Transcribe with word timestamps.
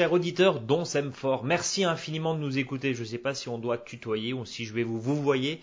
chers 0.00 0.14
auditeurs 0.14 0.60
dont 0.60 0.86
fort. 1.12 1.44
Merci 1.44 1.84
infiniment 1.84 2.32
de 2.32 2.38
nous 2.40 2.56
écouter. 2.56 2.94
Je 2.94 3.02
ne 3.02 3.06
sais 3.06 3.18
pas 3.18 3.34
si 3.34 3.50
on 3.50 3.58
doit 3.58 3.76
tutoyer 3.76 4.32
ou 4.32 4.46
si 4.46 4.64
je 4.64 4.72
vais 4.72 4.82
vous 4.82 4.98
vous 4.98 5.14
voyez. 5.14 5.60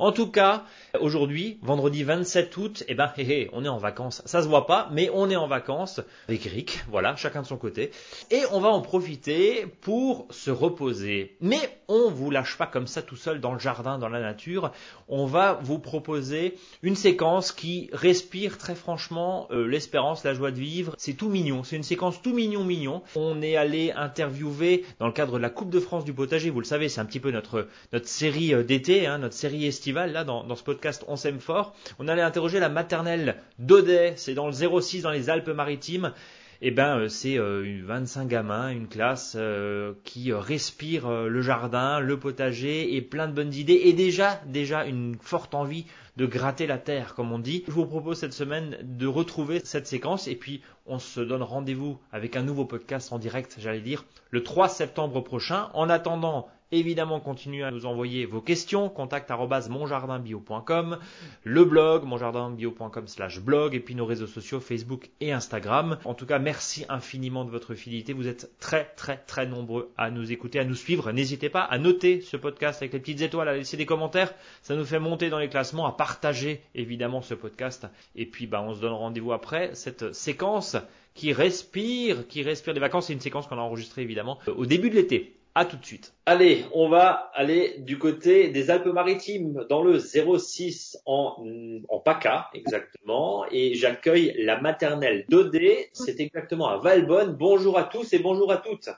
En 0.00 0.12
tout 0.12 0.30
cas, 0.30 0.64
aujourd'hui, 1.00 1.58
vendredi 1.60 2.04
27 2.04 2.56
août, 2.56 2.84
eh 2.86 2.94
ben, 2.94 3.12
hé, 3.16 3.22
hé, 3.22 3.50
on 3.52 3.64
est 3.64 3.68
en 3.68 3.78
vacances. 3.78 4.22
Ça 4.26 4.42
se 4.42 4.48
voit 4.48 4.66
pas, 4.66 4.88
mais 4.92 5.10
on 5.12 5.28
est 5.28 5.34
en 5.34 5.48
vacances 5.48 6.00
avec 6.28 6.44
Rick. 6.44 6.84
Voilà, 6.88 7.16
chacun 7.16 7.42
de 7.42 7.46
son 7.48 7.56
côté. 7.56 7.90
Et 8.30 8.42
on 8.52 8.60
va 8.60 8.68
en 8.68 8.80
profiter 8.80 9.66
pour 9.80 10.28
se 10.30 10.52
reposer. 10.52 11.36
Mais 11.40 11.80
on 11.88 12.10
vous 12.10 12.30
lâche 12.30 12.56
pas 12.56 12.68
comme 12.68 12.86
ça 12.86 13.02
tout 13.02 13.16
seul 13.16 13.40
dans 13.40 13.52
le 13.52 13.58
jardin, 13.58 13.98
dans 13.98 14.08
la 14.08 14.20
nature. 14.20 14.70
On 15.08 15.26
va 15.26 15.58
vous 15.62 15.80
proposer 15.80 16.54
une 16.82 16.94
séquence 16.94 17.50
qui 17.50 17.90
respire 17.92 18.56
très 18.56 18.76
franchement 18.76 19.48
euh, 19.50 19.66
l'espérance, 19.66 20.22
la 20.22 20.32
joie 20.32 20.52
de 20.52 20.60
vivre. 20.60 20.94
C'est 20.96 21.14
tout 21.14 21.28
mignon. 21.28 21.64
C'est 21.64 21.74
une 21.74 21.82
séquence 21.82 22.22
tout 22.22 22.34
mignon, 22.34 22.62
mignon. 22.62 23.02
On 23.16 23.42
est 23.42 23.56
allé 23.56 23.90
interviewer 23.90 24.84
dans 25.00 25.06
le 25.06 25.12
cadre 25.12 25.32
de 25.32 25.42
la 25.42 25.50
Coupe 25.50 25.70
de 25.70 25.80
France 25.80 26.04
du 26.04 26.12
potager. 26.12 26.50
Vous 26.50 26.60
le 26.60 26.66
savez, 26.66 26.88
c'est 26.88 27.00
un 27.00 27.04
petit 27.04 27.18
peu 27.18 27.32
notre 27.32 27.66
notre 27.92 28.06
série 28.06 28.54
euh, 28.54 28.62
d'été, 28.62 29.08
hein, 29.08 29.18
notre 29.18 29.34
série 29.34 29.66
estivale 29.66 29.87
là, 29.92 30.24
dans, 30.24 30.54
ce 30.54 30.62
podcast 30.62 31.04
On 31.08 31.16
s'aime 31.16 31.40
fort. 31.40 31.74
On 31.98 32.08
allait 32.08 32.22
interroger 32.22 32.60
la 32.60 32.68
maternelle 32.68 33.36
d'Audet, 33.58 34.14
c'est 34.16 34.34
dans 34.34 34.46
le 34.46 34.52
06 34.52 35.02
dans 35.02 35.10
les 35.10 35.30
Alpes-Maritimes. 35.30 36.12
Eh 36.60 36.72
ben, 36.72 36.98
euh, 36.98 37.08
c'est 37.08 37.38
25 37.38 38.22
euh, 38.22 38.24
gamins, 38.24 38.70
une 38.70 38.88
classe 38.88 39.36
euh, 39.38 39.94
qui 40.02 40.32
respire 40.32 41.08
le 41.08 41.40
jardin, 41.40 42.00
le 42.00 42.18
potager 42.18 42.96
et 42.96 43.02
plein 43.02 43.28
de 43.28 43.32
bonnes 43.32 43.54
idées 43.54 43.80
et 43.84 43.92
déjà, 43.92 44.40
déjà 44.46 44.84
une 44.84 45.16
forte 45.20 45.54
envie 45.54 45.86
de 46.16 46.26
gratter 46.26 46.66
la 46.66 46.78
terre, 46.78 47.14
comme 47.14 47.30
on 47.30 47.38
dit. 47.38 47.62
Je 47.68 47.72
vous 47.72 47.86
propose 47.86 48.18
cette 48.18 48.32
semaine 48.32 48.76
de 48.82 49.06
retrouver 49.06 49.60
cette 49.62 49.86
séquence 49.86 50.26
et 50.26 50.34
puis 50.34 50.60
on 50.84 50.98
se 50.98 51.20
donne 51.20 51.42
rendez-vous 51.42 52.00
avec 52.10 52.34
un 52.34 52.42
nouveau 52.42 52.64
podcast 52.64 53.12
en 53.12 53.20
direct, 53.20 53.56
j'allais 53.60 53.80
dire, 53.80 54.04
le 54.30 54.42
3 54.42 54.68
septembre 54.68 55.20
prochain. 55.20 55.68
En 55.74 55.88
attendant, 55.88 56.48
Évidemment, 56.70 57.18
continuez 57.18 57.64
à 57.64 57.70
nous 57.70 57.86
envoyer 57.86 58.26
vos 58.26 58.42
questions, 58.42 58.90
contact 58.90 59.30
monjardinbio.com, 59.30 60.98
le 61.44 61.64
blog 61.64 62.04
monjardinbio.com 62.04 63.06
slash 63.06 63.40
blog, 63.40 63.74
et 63.74 63.80
puis 63.80 63.94
nos 63.94 64.04
réseaux 64.04 64.26
sociaux 64.26 64.60
Facebook 64.60 65.08
et 65.20 65.32
Instagram. 65.32 65.98
En 66.04 66.12
tout 66.12 66.26
cas, 66.26 66.38
merci 66.38 66.84
infiniment 66.90 67.46
de 67.46 67.50
votre 67.50 67.74
fidélité. 67.74 68.12
Vous 68.12 68.28
êtes 68.28 68.50
très 68.60 68.84
très 68.96 69.16
très 69.16 69.46
nombreux 69.46 69.90
à 69.96 70.10
nous 70.10 70.30
écouter, 70.30 70.58
à 70.58 70.64
nous 70.64 70.74
suivre. 70.74 71.10
N'hésitez 71.10 71.48
pas 71.48 71.62
à 71.62 71.78
noter 71.78 72.20
ce 72.20 72.36
podcast 72.36 72.82
avec 72.82 72.92
les 72.92 73.00
petites 73.00 73.22
étoiles, 73.22 73.48
à 73.48 73.54
laisser 73.54 73.78
des 73.78 73.86
commentaires. 73.86 74.34
Ça 74.60 74.76
nous 74.76 74.84
fait 74.84 74.98
monter 74.98 75.30
dans 75.30 75.38
les 75.38 75.48
classements, 75.48 75.86
à 75.86 75.92
partager 75.92 76.60
évidemment 76.74 77.22
ce 77.22 77.32
podcast. 77.32 77.86
Et 78.14 78.26
puis, 78.26 78.46
bah, 78.46 78.62
on 78.62 78.74
se 78.74 78.80
donne 78.80 78.92
rendez-vous 78.92 79.32
après 79.32 79.74
cette 79.74 80.12
séquence 80.12 80.76
qui 81.14 81.32
respire, 81.32 82.28
qui 82.28 82.42
respire 82.42 82.74
des 82.74 82.80
vacances. 82.80 83.06
C'est 83.06 83.14
une 83.14 83.20
séquence 83.20 83.46
qu'on 83.46 83.56
a 83.56 83.62
enregistrée 83.62 84.02
évidemment 84.02 84.38
au 84.54 84.66
début 84.66 84.90
de 84.90 84.96
l'été. 84.96 85.37
À 85.58 85.64
tout 85.64 85.76
de 85.76 85.84
suite. 85.84 86.14
Allez, 86.24 86.64
on 86.72 86.88
va 86.88 87.32
aller 87.34 87.80
du 87.80 87.98
côté 87.98 88.48
des 88.48 88.70
Alpes-Maritimes, 88.70 89.64
dans 89.68 89.82
le 89.82 89.98
06 89.98 90.98
en, 91.04 91.44
en 91.88 91.98
PACA, 91.98 92.48
exactement. 92.54 93.44
Et 93.50 93.74
j'accueille 93.74 94.36
la 94.38 94.60
maternelle 94.60 95.24
d'Odé. 95.28 95.90
C'est 95.94 96.20
exactement 96.20 96.68
à 96.68 96.76
Valbonne. 96.76 97.32
Bonjour 97.32 97.76
à 97.76 97.82
tous 97.82 98.12
et 98.12 98.20
bonjour 98.20 98.52
à 98.52 98.58
toutes. 98.58 98.88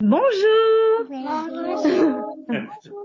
Bonjour. 0.00 0.26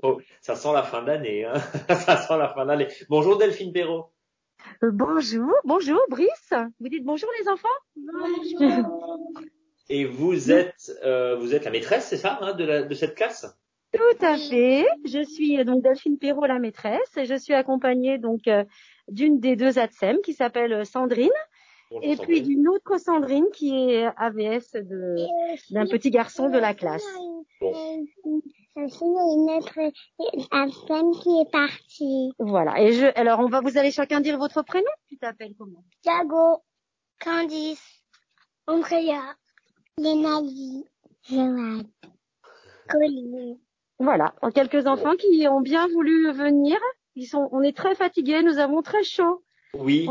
oh, 0.02 0.20
ça 0.42 0.56
sent 0.56 0.74
la 0.74 0.82
fin 0.82 1.04
d'année. 1.04 1.46
Hein 1.46 1.54
ça 1.90 2.18
sent 2.18 2.38
la 2.40 2.50
fin 2.50 2.66
d'année. 2.66 2.88
Bonjour 3.10 3.38
Delphine 3.38 3.74
Perrault. 3.74 4.10
Euh, 4.84 4.90
bonjour, 4.92 5.54
bonjour 5.66 6.00
Brice. 6.10 6.54
Vous 6.80 6.90
dites 6.90 7.06
bonjour 7.06 7.30
les 7.40 7.48
enfants 7.48 7.68
Bonjour. 7.96 9.44
Et 9.90 10.06
vous 10.06 10.52
êtes, 10.52 10.92
euh, 11.04 11.36
vous 11.38 11.56
êtes 11.56 11.64
la 11.66 11.72
maîtresse, 11.72 12.08
c'est 12.08 12.18
ça, 12.18 12.38
hein, 12.42 12.54
de, 12.54 12.66
la, 12.66 12.84
de 12.84 12.94
cette 12.94 13.16
classe? 13.16 13.46
Tout 13.94 14.26
à 14.26 14.38
fait. 14.38 14.86
Je 15.06 15.24
suis 15.24 15.64
donc 15.64 15.82
Delphine 15.82 16.18
Perrault, 16.18 16.46
la 16.46 16.60
maîtresse, 16.60 17.16
et 17.16 17.26
je 17.26 17.36
suis 17.36 17.54
accompagnée 17.54 18.18
donc 18.18 18.48
euh, 18.48 18.66
d'une 19.08 19.40
des 19.40 19.56
deux 19.56 19.80
ATSEM 19.80 20.18
qui 20.22 20.34
s'appelle 20.34 20.74
euh, 20.74 20.84
Sandrine, 20.84 21.30
et 22.02 22.18
puis 22.18 22.42
d'une 22.42 22.68
autre 22.68 22.98
Sandrine 23.00 23.46
qui 23.54 23.70
est 23.94 24.06
AVS 24.18 24.76
d'un 25.70 25.86
petit 25.86 26.12
garçon 26.12 26.50
de 26.50 26.58
la 26.58 26.74
classe. 26.74 27.06
Bon. 27.62 28.06
une 28.76 29.52
autre 29.52 29.80
ATSEM 30.52 31.12
qui 31.24 31.40
est 31.40 31.50
partie. 31.50 32.34
Voilà. 32.40 32.82
Et 32.82 32.92
je, 32.92 33.06
alors 33.18 33.40
on 33.40 33.48
va, 33.48 33.62
vous 33.62 33.78
allez 33.78 33.92
chacun 33.92 34.20
dire 34.20 34.38
votre 34.38 34.64
prénom? 34.64 34.92
Tu 35.08 35.18
t'appelles 35.18 35.54
comment? 35.58 35.86
Thiago, 36.04 36.62
Candice, 37.24 38.04
Andrea. 38.68 39.38
Colline. 42.90 43.58
Voilà, 44.00 44.36
quelques 44.54 44.86
enfants 44.86 45.16
qui 45.16 45.48
ont 45.48 45.62
bien 45.62 45.88
voulu 45.88 46.32
venir. 46.32 46.78
Ils 47.16 47.26
sont, 47.26 47.50
on 47.52 47.64
est 47.64 47.76
très 47.76 47.96
fatigués, 47.96 48.44
nous 48.44 48.60
avons 48.60 48.84
très 48.84 49.04
chaud. 49.04 49.44
Oui. 49.74 50.08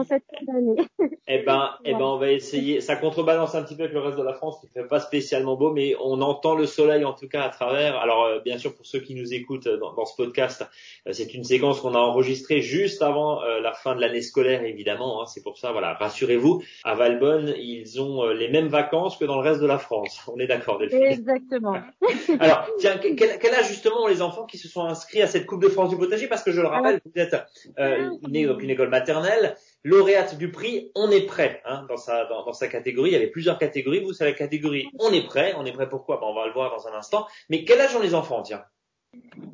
Eh 1.26 1.38
ben, 1.38 1.70
eh 1.84 1.92
ben, 1.92 2.00
on 2.00 2.18
va 2.18 2.30
essayer. 2.30 2.80
Ça 2.80 2.96
contrebalance 2.96 3.54
un 3.54 3.62
petit 3.62 3.74
peu 3.74 3.84
avec 3.84 3.94
le 3.94 4.00
reste 4.00 4.18
de 4.18 4.22
la 4.22 4.34
France 4.34 4.58
qui 4.60 4.68
fait 4.68 4.84
pas 4.84 5.00
spécialement 5.00 5.56
beau, 5.56 5.72
mais 5.72 5.94
on 6.00 6.20
entend 6.20 6.54
le 6.54 6.66
soleil 6.66 7.04
en 7.04 7.12
tout 7.12 7.28
cas 7.28 7.42
à 7.42 7.48
travers. 7.48 7.96
Alors, 7.96 8.24
euh, 8.24 8.40
bien 8.40 8.58
sûr, 8.58 8.74
pour 8.74 8.86
ceux 8.86 9.00
qui 9.00 9.14
nous 9.14 9.34
écoutent 9.34 9.68
dans, 9.68 9.94
dans 9.94 10.04
ce 10.04 10.16
podcast, 10.16 10.64
euh, 11.06 11.12
c'est 11.12 11.34
une 11.34 11.44
séquence 11.44 11.80
qu'on 11.80 11.94
a 11.94 11.98
enregistrée 11.98 12.60
juste 12.60 13.02
avant 13.02 13.42
euh, 13.42 13.60
la 13.60 13.72
fin 13.72 13.94
de 13.94 14.00
l'année 14.00 14.22
scolaire, 14.22 14.64
évidemment. 14.64 15.22
Hein, 15.22 15.26
c'est 15.26 15.42
pour 15.42 15.58
ça, 15.58 15.72
voilà, 15.72 15.94
rassurez-vous. 15.94 16.62
À 16.84 16.94
Valbonne, 16.94 17.54
ils 17.58 18.00
ont 18.00 18.26
les 18.28 18.48
mêmes 18.48 18.68
vacances 18.68 19.16
que 19.16 19.24
dans 19.24 19.40
le 19.40 19.48
reste 19.48 19.60
de 19.60 19.66
la 19.66 19.78
France. 19.78 20.20
On 20.32 20.38
est 20.38 20.46
d'accord, 20.46 20.80
Exactement. 20.82 21.76
Alors, 22.40 22.68
tiens, 22.78 22.98
quel, 22.98 23.38
quel, 23.38 23.54
âge 23.54 23.68
justement 23.68 24.06
les 24.06 24.22
enfants 24.22 24.44
qui 24.44 24.58
se 24.58 24.68
sont 24.68 24.82
inscrits 24.82 25.22
à 25.22 25.26
cette 25.26 25.46
Coupe 25.46 25.62
de 25.62 25.68
France 25.68 25.90
du 25.90 25.96
potager? 25.96 26.26
Parce 26.26 26.42
que 26.42 26.52
je 26.52 26.60
le 26.60 26.68
rappelle, 26.68 27.00
vous 27.04 27.20
êtes 27.20 27.36
euh, 27.78 28.10
né 28.28 28.46
dans 28.46 28.58
une 28.58 28.70
école 28.70 28.88
maternelle 28.88 29.45
lauréate 29.86 30.36
du 30.36 30.50
prix 30.50 30.90
On 30.94 31.10
est 31.10 31.26
prêt 31.26 31.62
hein, 31.64 31.86
dans, 31.88 31.96
sa, 31.96 32.26
dans, 32.26 32.52
sa 32.52 32.68
catégorie. 32.68 33.10
Il 33.10 33.12
y 33.12 33.16
avait 33.16 33.28
plusieurs 33.28 33.58
catégories. 33.58 34.00
Vous, 34.00 34.12
c'est 34.12 34.24
la 34.24 34.32
catégorie 34.32 34.88
On 34.98 35.12
est 35.12 35.26
prêt. 35.26 35.54
On 35.56 35.64
est 35.64 35.72
prêt 35.72 35.88
pourquoi? 35.88 36.18
Ben, 36.18 36.26
On 36.26 36.34
va 36.34 36.46
le 36.46 36.52
voir 36.52 36.70
dans 36.76 36.86
un 36.88 36.94
instant. 36.94 37.26
Mais 37.48 37.64
quel 37.64 37.80
âge 37.80 37.94
ont 37.94 38.00
les 38.00 38.14
enfants, 38.14 38.42
tiens? 38.42 38.64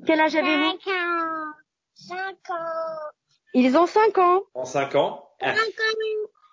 Quel 0.06 0.20
âge 0.20 0.34
avez-vous? 0.34 0.78
5 0.80 0.88
ans. 0.88 1.52
5 1.94 2.16
ans. 2.50 3.10
Ils 3.54 3.76
ont 3.76 3.86
5 3.86 4.18
ans. 4.18 4.42
En 4.54 4.64
5 4.64 4.94
ans? 4.94 5.28
5 5.40 5.50
ans. 5.50 5.54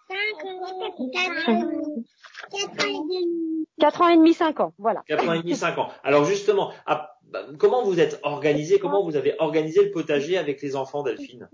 5 0.09 0.45
ans. 0.45 0.99
4 2.51 2.85
ans 2.85 2.87
et 2.87 2.93
demi. 2.93 3.67
4 3.79 4.01
ans 4.01 4.07
et 4.09 4.17
demi, 4.17 4.33
5 4.33 4.59
ans. 4.59 4.73
Voilà. 4.77 5.03
4 5.07 5.27
ans 5.27 5.33
et 5.33 5.41
demi, 5.41 5.55
5 5.55 5.77
ans. 5.77 5.89
Alors 6.03 6.25
justement, 6.25 6.73
bah, 7.31 7.45
comment 7.57 7.83
vous 7.83 7.99
êtes 7.99 8.19
organisé 8.23 8.79
Comment 8.79 9.03
vous 9.03 9.15
avez 9.15 9.35
organisé 9.39 9.83
le 9.83 9.91
potager 9.91 10.37
avec 10.37 10.61
les 10.61 10.75
enfants, 10.75 11.03
Delphine? 11.03 11.49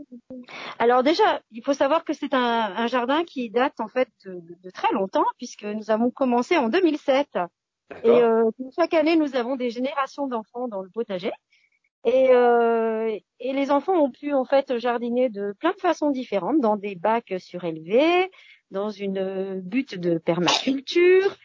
Alors 0.80 1.04
déjà, 1.04 1.42
il 1.52 1.64
faut 1.64 1.74
savoir 1.74 2.04
que 2.06 2.14
c'est 2.14 2.34
un, 2.34 2.88
jardin 2.88 3.24
qui 3.24 3.50
date 3.50 3.80
en 3.80 3.88
fait 3.88 4.10
de, 4.26 4.70
très 4.72 4.92
longtemps, 4.94 5.26
puisque 5.38 5.66
nous 5.66 5.92
avons 5.92 6.12
commencé 6.12 6.58
en 6.58 6.70
2007. 6.70 7.28
Et 8.04 8.10
euh, 8.10 8.50
chaque 8.76 8.94
année, 8.94 9.16
nous 9.16 9.36
avons 9.36 9.56
des 9.56 9.70
générations 9.70 10.28
d'enfants 10.28 10.68
dans 10.68 10.82
le 10.82 10.90
potager. 10.90 11.32
Et, 12.06 12.30
euh, 12.32 13.18
et, 13.40 13.54
les 13.54 13.72
enfants 13.72 13.96
ont 13.96 14.12
pu 14.12 14.34
en 14.34 14.46
fait 14.46 14.78
jardiner 14.78 15.30
de 15.30 15.54
plein 15.60 15.72
de 15.72 15.80
façons 15.80 16.12
différentes, 16.12 16.62
dans 16.62 16.78
des 16.78 16.96
bacs 16.96 17.34
surélevés, 17.40 18.30
dans 18.72 18.90
une 18.90 19.60
butte 19.62 19.98
de 19.98 20.20
permaculture, 20.20 21.36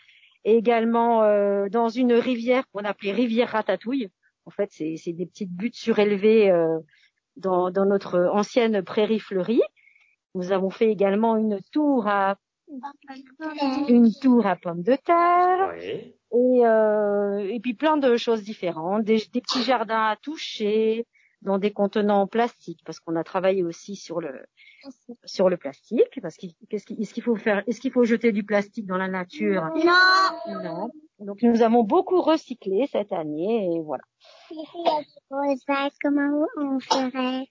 également 0.44 1.22
euh, 1.22 1.68
dans 1.68 1.88
une 1.88 2.12
rivière 2.12 2.64
qu'on 2.72 2.84
appelait 2.84 3.12
rivière 3.12 3.50
Ratatouille, 3.50 4.10
en 4.50 4.52
fait, 4.52 4.70
c'est 4.72 5.12
des 5.12 5.26
petites 5.26 5.52
buttes 5.52 5.76
surélevées 5.76 6.50
euh, 6.50 6.80
dans, 7.36 7.70
dans, 7.70 7.86
notre 7.86 8.18
ancienne 8.32 8.82
prairie 8.82 9.20
fleurie. 9.20 9.62
Nous 10.34 10.50
avons 10.50 10.70
fait 10.70 10.90
également 10.90 11.36
une 11.36 11.60
tour 11.72 12.08
à 12.08 12.36
une 13.88 14.12
tour 14.20 14.46
à 14.46 14.56
pommes 14.56 14.82
de 14.82 14.96
terre 14.96 15.72
et, 16.32 16.66
euh, 16.66 17.38
et 17.48 17.60
puis 17.60 17.74
plein 17.74 17.96
de 17.96 18.16
choses 18.16 18.42
différentes, 18.42 19.04
des, 19.04 19.22
des, 19.32 19.40
petits 19.40 19.62
jardins 19.62 20.06
à 20.06 20.16
toucher 20.16 21.06
dans 21.42 21.58
des 21.58 21.72
contenants 21.72 22.22
en 22.22 22.26
plastique 22.26 22.80
parce 22.84 23.00
qu'on 23.00 23.16
a 23.16 23.24
travaillé 23.24 23.62
aussi 23.64 23.96
sur 23.96 24.20
le 24.20 24.44
sur 25.24 25.48
le 25.48 25.56
plastique 25.56 26.20
parce 26.22 26.36
qu'est-ce 26.36 26.86
qu'il 27.14 27.22
faut 27.22 27.36
faire 27.36 27.62
Est-ce 27.66 27.80
qu'il 27.80 27.92
faut 27.92 28.04
jeter 28.04 28.32
du 28.32 28.44
plastique 28.44 28.86
dans 28.86 28.98
la 28.98 29.08
nature? 29.08 29.68
Non. 29.76 30.62
Non. 30.62 30.90
Donc 31.20 31.42
nous 31.42 31.62
avons 31.62 31.84
beaucoup 31.84 32.22
recyclé 32.22 32.88
cette 32.90 33.12
année 33.12 33.66
et 33.66 33.80
voilà. 33.80 34.02
Comment 36.02 36.46
on 36.56 36.80
ferait 36.80 37.46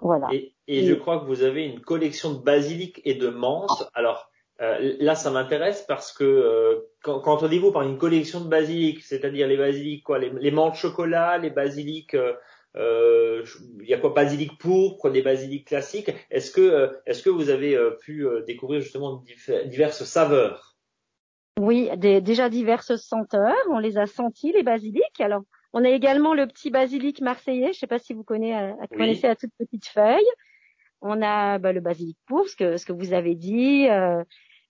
Voilà. 0.00 0.28
Et, 0.32 0.86
je 0.86 0.94
crois 0.94 1.18
que 1.18 1.24
vous 1.24 1.42
avez 1.42 1.64
une 1.66 1.80
collection 1.80 2.32
de 2.32 2.38
basilic 2.38 3.00
et 3.04 3.14
de 3.14 3.28
menthe. 3.28 3.90
Alors 3.92 4.30
euh, 4.60 4.94
là, 5.00 5.16
ça 5.16 5.30
m'intéresse 5.30 5.84
parce 5.88 6.12
que 6.12 6.22
euh, 6.22 6.92
quand, 7.02 7.20
quand 7.20 7.42
on 7.42 7.48
dit 7.48 7.58
vous 7.58 7.72
par 7.72 7.82
une 7.82 7.98
collection 7.98 8.40
de 8.40 8.48
basilic, 8.48 9.02
c'est-à-dire 9.02 9.48
les 9.48 9.56
basilics 9.56 10.04
quoi, 10.04 10.20
les, 10.20 10.30
les 10.30 10.50
menthes 10.52 10.76
chocolat, 10.76 11.38
les 11.38 11.50
basilics 11.50 12.14
euh, 12.14 12.34
euh, 12.76 13.44
il 13.80 13.88
y 13.88 13.94
a 13.94 13.98
quoi 13.98 14.10
basilic 14.10 14.56
pourpre, 14.58 15.10
des 15.10 15.22
basiliques 15.22 15.66
classiques. 15.66 16.12
Est-ce 16.30 16.52
que, 16.52 16.92
est-ce 17.04 17.24
que 17.24 17.30
vous 17.30 17.50
avez 17.50 17.76
pu 18.00 18.28
découvrir 18.46 18.80
justement 18.80 19.24
diverses 19.66 20.04
saveurs? 20.04 20.69
Oui, 21.58 21.90
des, 21.96 22.20
déjà 22.20 22.48
diverses 22.48 22.96
senteurs. 22.96 23.54
On 23.70 23.78
les 23.78 23.98
a 23.98 24.06
sentis, 24.06 24.52
les 24.52 24.62
basiliques. 24.62 25.20
Alors, 25.20 25.42
on 25.72 25.84
a 25.84 25.88
également 25.90 26.34
le 26.34 26.46
petit 26.46 26.70
basilic 26.70 27.20
marseillais. 27.20 27.64
Je 27.66 27.68
ne 27.70 27.74
sais 27.74 27.86
pas 27.86 27.98
si 27.98 28.14
vous 28.14 28.24
connaissez, 28.24 28.54
euh, 28.58 28.72
Oui. 28.92 28.96
connaissez 28.98 29.26
à 29.26 29.36
toute 29.36 29.52
petite 29.58 29.86
feuille. 29.86 30.24
On 31.02 31.22
a 31.22 31.58
bah, 31.58 31.72
le 31.72 31.80
basilic 31.80 32.18
pourpre, 32.26 32.48
ce 32.48 32.56
que, 32.56 32.76
ce 32.76 32.84
que 32.86 32.92
vous 32.92 33.12
avez 33.12 33.34
dit. 33.34 33.88
euh, 33.88 34.22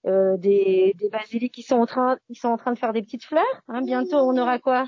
euh, 0.07 0.37
des, 0.39 0.95
des 0.99 1.11
basiliques 1.11 1.53
qui 1.53 1.63
sont 1.63 1.77
en 1.77 1.85
train, 1.87 2.17
ils 2.31 2.37
sont 2.39 2.49
en 2.49 2.57
train 2.57 2.73
de 2.73 2.79
faire 2.79 2.93
des 2.95 3.03
petites 3.03 3.25
fleurs. 3.25 3.45
Hein. 3.69 3.83
Bientôt, 3.83 4.17
on 4.17 4.37
aura 4.39 4.59
quoi? 4.59 4.87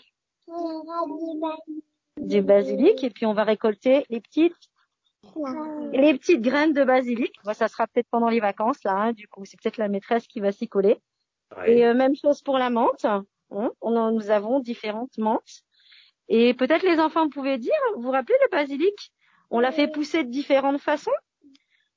On 0.49 0.55
aura 0.55 1.05
du 1.07 1.39
basilic. 1.41 1.85
Des 2.19 2.41
basiliques. 2.41 3.05
Et 3.05 3.11
puis, 3.11 3.27
on 3.27 3.35
va 3.35 3.45
récolter 3.45 4.07
les 4.09 4.21
petites, 4.21 4.55
les 5.93 6.15
petites 6.19 6.41
graines 6.41 6.73
de 6.73 6.85
basilic. 6.85 7.33
Bah, 7.45 7.55
ça 7.55 7.69
sera 7.69 7.87
peut-être 7.87 8.09
pendant 8.11 8.29
les 8.29 8.41
vacances 8.41 8.83
là. 8.85 8.93
hein. 8.93 9.13
Du 9.13 9.29
coup, 9.29 9.45
c'est 9.45 9.61
peut-être 9.61 9.77
la 9.77 9.89
maîtresse 9.89 10.27
qui 10.27 10.41
va 10.41 10.51
s'y 10.53 10.69
coller. 10.69 10.97
Ouais. 11.59 11.73
Et 11.79 11.87
euh, 11.87 11.95
même 11.95 12.15
chose 12.17 12.43
pour 12.43 12.59
la 12.59 12.71
menthe. 12.71 13.05
hein. 13.05 13.25
On 13.51 13.97
en- 13.97 14.13
nous 14.13 14.31
avons 14.31 14.61
différentes 14.61 15.17
menthes. 15.19 15.63
Et 16.29 16.55
peut-être 16.55 16.85
les 16.85 16.99
enfants 16.99 17.29
pouvaient 17.29 17.59
dire, 17.59 17.73
vous 17.97 18.03
vous 18.03 18.11
rappelez 18.11 18.37
le 18.43 18.49
basilic? 18.51 19.13
On 19.51 19.61
l'a 19.61 19.73
fait 19.73 19.89
pousser 19.89 20.25
de 20.25 20.31
différentes 20.31 20.81
façons. 20.81 21.11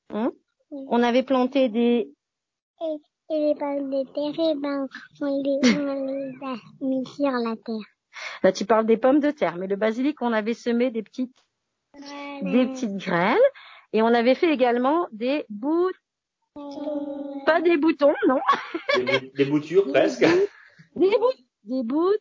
Hein 0.10 0.32
on 0.72 1.02
avait 1.04 1.24
planté 1.24 1.70
des... 1.70 2.10
Et 2.82 3.40
les 3.40 3.56
pommes 3.56 3.90
de 3.90 4.04
terre, 4.14 4.46
eh 4.52 4.60
ben, 4.60 4.88
on 5.22 5.42
les, 5.42 5.80
on 5.80 6.06
les 6.06 6.36
a 6.46 6.56
mis 6.82 7.06
sur 7.08 7.32
la 7.32 7.56
terre. 7.56 7.88
Là, 8.44 8.52
tu 8.52 8.66
parles 8.66 8.86
des 8.86 8.98
pommes 8.98 9.20
de 9.20 9.32
terre, 9.32 9.56
mais 9.56 9.68
le 9.68 9.78
basilic, 9.78 10.22
on 10.22 10.32
avait 10.34 10.54
semé 10.54 10.92
des 10.92 11.02
petites, 11.02 11.36
des 12.42 12.68
petites 12.68 12.98
graines. 12.98 13.38
Et 13.94 14.02
on 14.02 14.08
avait 14.08 14.36
fait 14.36 14.52
également 14.54 15.08
des 15.12 15.46
bouts, 15.50 15.90
pas 17.46 17.62
des 17.62 17.78
boutons, 17.78 18.14
non, 18.28 18.40
Des, 18.96 19.04
bou- 19.04 19.32
des 19.36 19.46
boutures 19.46 19.88
presque. 19.92 20.26
des 20.96 21.10
bouts, 21.18 21.32
des 21.64 21.84
bouts, 21.84 22.14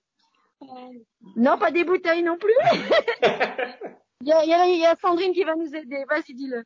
non, 1.36 1.56
pas 1.58 1.70
des 1.70 1.84
bouteilles 1.84 2.22
non 2.22 2.36
plus. 2.38 2.54
Il 4.20 4.28
y 4.28 4.32
a, 4.32 4.42
il 4.42 4.48
y 4.48 4.54
a- 4.54 4.66
il 4.66 4.78
y 4.78 4.86
a 4.86 4.96
Sandrine 4.96 5.34
qui 5.34 5.44
va 5.44 5.54
nous 5.54 5.74
aider. 5.74 6.02
Vas-y, 6.08 6.32
dis-le. 6.34 6.62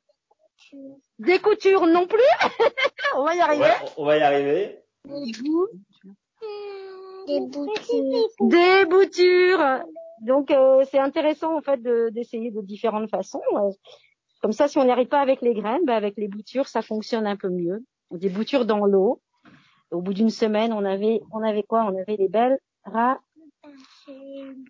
Des 1.19 1.41
coutures 1.41 1.87
non 1.88 2.06
plus. 2.06 2.20
on 3.17 3.25
va 3.25 3.35
y 3.35 3.41
arriver. 3.41 3.65
Ouais, 3.65 3.91
on 3.97 4.05
va 4.05 4.17
y 4.17 4.20
arriver. 4.23 4.79
Des 5.05 5.32
bouts, 5.43 5.67
Des 7.26 7.41
boutures. 7.41 8.29
des 8.43 8.85
boutures. 8.85 9.81
Donc 10.20 10.53
euh, 10.53 10.85
c'est 10.88 10.99
intéressant 11.00 11.56
en 11.56 11.61
fait 11.62 11.79
de- 11.82 12.11
d'essayer 12.11 12.53
de, 12.53 12.61
différentes 12.61 13.11
façons. 13.11 13.43
Comme 14.40 14.52
ça, 14.52 14.69
si 14.69 14.79
on 14.79 14.85
n'y 14.85 14.90
arrive 14.90 15.08
pas 15.08 15.20
avec 15.20 15.43
les 15.43 15.55
graines, 15.55 15.85
ben, 15.87 15.94
avec 15.94 16.14
les 16.17 16.29
boutures, 16.29 16.69
ça 16.69 16.82
fonctionne 16.82 17.26
un 17.26 17.37
peu 17.37 17.49
mieux. 17.49 17.85
Des 18.11 18.29
boutures 18.29 18.64
dans 18.67 18.85
l'eau. 18.87 19.20
Au 19.90 20.00
bout 20.00 20.14
d'une 20.14 20.31
semaine, 20.31 20.73
on 20.73 20.85
avait, 20.85 21.20
on 21.32 21.43
avait 21.43 21.62
quoi? 21.62 21.85
On 21.85 21.99
avait 21.99 22.17
les 22.17 22.29
belles 22.29 22.58
ra- 22.85 23.19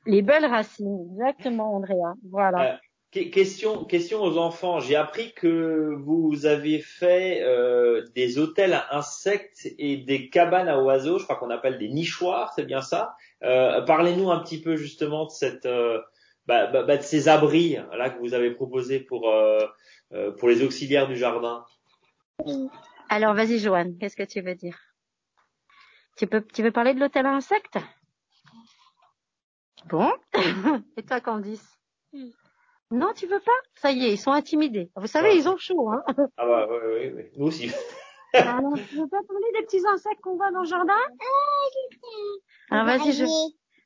les 0.06 0.22
belles 0.22 0.46
racines. 0.46 1.08
Exactement, 1.12 1.74
Andrea. 1.74 2.14
Voilà. 2.30 2.72
Euh, 2.72 2.76
Que- 3.10 3.30
Question, 3.30 3.84
question 3.84 4.20
aux 4.22 4.36
enfants. 4.36 4.80
J'ai 4.80 4.94
appris 4.96 5.32
que 5.32 5.94
vous 5.96 6.44
avez 6.44 6.78
fait 6.80 7.40
euh, 7.42 8.04
des 8.14 8.38
hôtels 8.38 8.74
à 8.74 8.96
insectes 8.98 9.66
et 9.78 9.96
des 9.96 10.28
cabanes 10.28 10.68
à 10.68 10.78
oiseaux. 10.82 11.18
Je 11.18 11.24
crois 11.24 11.36
qu'on 11.36 11.48
appelle 11.50 11.78
des 11.78 11.88
nichoirs, 11.88 12.52
c'est 12.54 12.66
bien 12.66 12.82
ça. 12.82 13.14
Euh, 13.42 13.80
Parlez-nous 13.82 14.30
un 14.30 14.40
petit 14.40 14.60
peu 14.60 14.76
justement 14.76 15.24
de 15.24 15.30
cette, 15.30 15.64
euh, 15.64 16.00
bah, 16.48 16.66
bah, 16.66 16.82
bah, 16.82 16.96
de 16.96 17.02
ces 17.02 17.28
abris 17.28 17.76
là 17.96 18.08
que 18.10 18.18
vous 18.18 18.32
avez 18.34 18.50
proposés 18.50 19.00
pour 19.00 19.30
euh, 19.30 19.58
euh, 20.12 20.32
pour 20.32 20.48
les 20.48 20.62
auxiliaires 20.64 21.06
du 21.06 21.14
jardin. 21.16 21.64
Alors, 23.10 23.34
vas-y, 23.34 23.58
Joanne. 23.58 23.98
Qu'est-ce 23.98 24.16
que 24.16 24.22
tu 24.22 24.40
veux 24.40 24.54
dire? 24.54 24.78
Tu 26.16 26.26
peux, 26.26 26.42
tu 26.42 26.62
veux 26.62 26.72
parler 26.72 26.94
de 26.94 27.00
l'hôtel 27.00 27.26
à 27.26 27.34
insectes? 27.34 27.78
Bon. 29.90 30.10
Et 30.96 31.02
toi, 31.02 31.20
Candice? 31.20 31.78
Non, 32.90 33.12
tu 33.14 33.26
veux 33.26 33.40
pas? 33.40 33.60
Ça 33.74 33.92
y 33.92 34.06
est, 34.06 34.12
ils 34.14 34.18
sont 34.18 34.32
intimidés. 34.32 34.90
Vous 34.96 35.06
savez, 35.06 35.28
Ouais. 35.28 35.36
ils 35.36 35.48
ont 35.48 35.58
chaud, 35.58 35.90
hein 35.90 36.02
Ah 36.38 36.46
bah 36.46 36.66
oui, 36.70 36.78
oui, 36.86 37.12
oui. 37.16 37.22
Nous 37.36 37.46
aussi. 37.46 37.70
Alors, 38.32 38.72
tu 38.88 38.96
veux 38.96 39.08
pas 39.08 39.20
parler 39.28 39.46
des 39.58 39.64
petits 39.66 39.86
insectes 39.86 40.20
qu'on 40.22 40.36
voit 40.36 40.50
dans 40.50 40.60
le 40.60 40.66
jardin? 40.66 40.98
Alors, 42.70 42.86
vas-y, 42.86 43.12
je... 43.12 43.24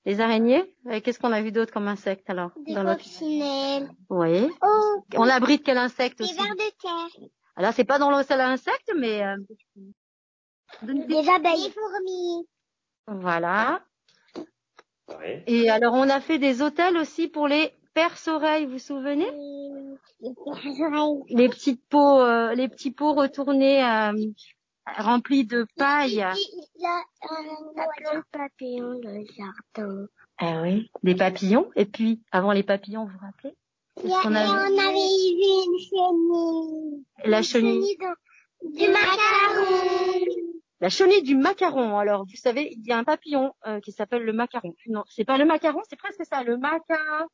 Les 0.04 0.20
araignées 0.20 0.64
Euh, 0.86 1.00
Qu'est-ce 1.00 1.18
qu'on 1.18 1.32
a 1.32 1.42
vu 1.42 1.52
d'autre 1.52 1.72
comme 1.72 1.88
insectes, 1.88 2.28
alors 2.28 2.50
Des 2.66 2.74
dans 2.74 2.84
coccinelles. 2.84 3.88
Oui. 4.10 4.48
Oh, 4.62 5.02
On 5.16 5.28
abrite 5.28 5.62
quel 5.64 5.78
insecte 5.78 6.18
des 6.18 6.24
aussi 6.24 6.34
vers 6.34 6.54
de 6.54 6.70
terre. 6.80 7.28
Alors, 7.56 7.72
c'est 7.72 7.84
pas 7.84 7.98
dans 7.98 8.10
l'hôtel 8.10 8.40
à 8.40 8.48
insectes, 8.48 8.92
mais... 8.96 9.22
euh, 9.22 9.36
Des 10.82 11.28
abeilles. 11.28 11.64
Des 11.64 11.70
fourmis. 11.72 12.48
Voilà. 13.06 13.82
Ouais. 15.18 15.44
Et 15.46 15.68
alors, 15.70 15.94
on 15.94 16.08
a 16.08 16.20
fait 16.20 16.38
des 16.38 16.62
hôtels 16.62 16.96
aussi 16.96 17.28
pour 17.28 17.46
les 17.46 17.72
perce-oreilles, 17.94 18.64
vous 18.66 18.72
vous 18.72 18.78
souvenez? 18.78 19.30
Des 20.20 20.32
oreilles. 20.46 21.22
Les 21.28 21.48
petites 21.48 21.84
pots, 21.88 22.20
euh, 22.20 22.54
les 22.54 22.68
petits 22.68 22.90
pots 22.92 23.12
retournés 23.12 23.84
euh, 23.84 24.12
remplis 24.86 25.44
de 25.44 25.66
paille. 25.76 26.14
Il 26.14 26.20
a, 26.22 26.34
dans 29.02 29.10
le 29.10 29.24
jardin. 29.36 30.06
Ah 30.38 30.62
oui. 30.62 30.90
Des 31.02 31.14
papillons. 31.14 31.70
Et 31.76 31.84
puis, 31.84 32.22
avant 32.32 32.52
les 32.52 32.62
papillons, 32.62 33.04
vous 33.04 33.12
vous 33.12 33.18
rappelez? 33.26 33.54
Il 34.02 34.10
y 34.10 34.14
a, 34.14 34.22
qu'on 34.22 34.32
et 34.32 34.38
avait 34.38 34.48
on 34.48 34.78
avait 34.78 34.92
vu? 34.94 35.44
une 35.66 35.78
chenille. 35.78 37.04
La 37.24 37.38
Une 37.38 37.44
chenille. 37.44 37.96
du 38.62 38.88
macaron. 38.88 40.26
La 40.80 40.88
chenille 40.88 41.22
du 41.22 41.36
macaron. 41.36 41.98
Alors, 41.98 42.24
vous 42.24 42.36
savez, 42.36 42.72
il 42.72 42.84
y 42.86 42.92
a 42.92 42.98
un 42.98 43.04
papillon 43.04 43.52
euh, 43.66 43.80
qui 43.80 43.92
s'appelle 43.92 44.22
le 44.24 44.32
macaron. 44.32 44.74
Non, 44.86 45.04
c'est 45.08 45.24
pas 45.24 45.38
le 45.38 45.44
macaron, 45.44 45.80
c'est 45.88 45.96
presque 45.98 46.24
ça. 46.24 46.42
Le 46.42 46.56
maca, 46.56 47.26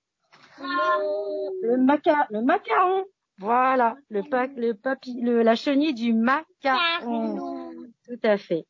le 1.63 1.77
maca, 1.79 2.27
le 2.31 2.43
macaron. 2.43 3.05
Voilà, 3.39 3.97
le 4.11 4.23
pa, 4.23 4.47
le 4.57 4.75
papi, 4.75 5.21
le, 5.21 5.43
la 5.43 5.55
chenille 5.55 5.95
du 5.95 6.13
macaron. 6.13 7.71
Tout 8.07 8.19
à 8.23 8.37
fait. 8.37 8.65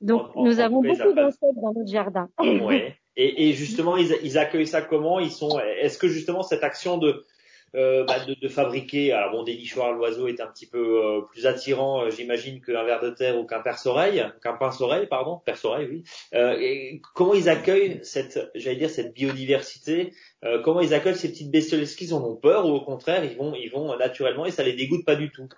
Donc, 0.00 0.34
En- 0.34 0.40
en- 0.40 0.44
nous 0.44 0.60
en 0.60 0.64
avons 0.64 0.82
beaucoup 0.82 1.12
d'insectes 1.12 1.60
dans 1.62 1.72
notre 1.72 1.90
jardin. 1.90 2.28
Ouais. 2.38 2.96
Et, 3.16 3.48
et 3.48 3.52
justement, 3.52 3.96
ils, 3.96 4.14
ils 4.22 4.38
accueillent 4.38 4.66
ça 4.66 4.82
comment? 4.82 5.20
Ils 5.20 5.30
sont. 5.30 5.58
Est-ce 5.80 5.98
que 5.98 6.08
justement 6.08 6.42
cette 6.42 6.62
action 6.64 6.96
de 6.96 7.26
euh, 7.76 8.04
bah, 8.04 8.24
de, 8.24 8.34
de 8.34 8.48
fabriquer, 8.48 9.12
alors 9.12 9.32
bon, 9.32 9.42
des 9.42 9.56
nichoirs 9.56 9.88
à 9.88 9.92
l'oiseau 9.92 10.28
est 10.28 10.40
un 10.40 10.46
petit 10.46 10.66
peu 10.66 11.04
euh, 11.04 11.20
plus 11.30 11.46
attirant, 11.46 12.02
euh, 12.02 12.10
j'imagine, 12.10 12.60
qu'un 12.60 12.84
ver 12.84 13.00
de 13.00 13.10
terre 13.10 13.38
ou 13.38 13.46
qu'un 13.46 13.60
perce-oreille, 13.60 14.24
qu'un 14.42 14.54
pince-oreille, 14.54 15.06
pardon, 15.06 15.40
perce-oreille, 15.44 15.88
oui. 15.90 16.02
Euh, 16.34 16.56
et 16.58 17.00
comment 17.14 17.34
ils 17.34 17.48
accueillent 17.48 18.00
cette, 18.02 18.50
j'allais 18.54 18.76
dire, 18.76 18.90
cette 18.90 19.14
biodiversité 19.14 20.12
euh, 20.44 20.60
Comment 20.62 20.80
ils 20.80 20.94
accueillent 20.94 21.16
ces 21.16 21.30
petites 21.30 21.50
bestioles? 21.50 21.82
Est-ce 21.82 21.96
qu'ils 21.96 22.14
en 22.14 22.24
ont 22.24 22.36
peur 22.36 22.66
ou 22.66 22.70
au 22.70 22.80
contraire, 22.80 23.24
ils 23.24 23.36
vont, 23.36 23.54
ils 23.54 23.70
vont 23.70 23.96
naturellement 23.96 24.46
et 24.46 24.50
ça 24.50 24.62
les 24.62 24.74
dégoûte 24.74 25.04
pas 25.04 25.16
du 25.16 25.30
tout? 25.30 25.48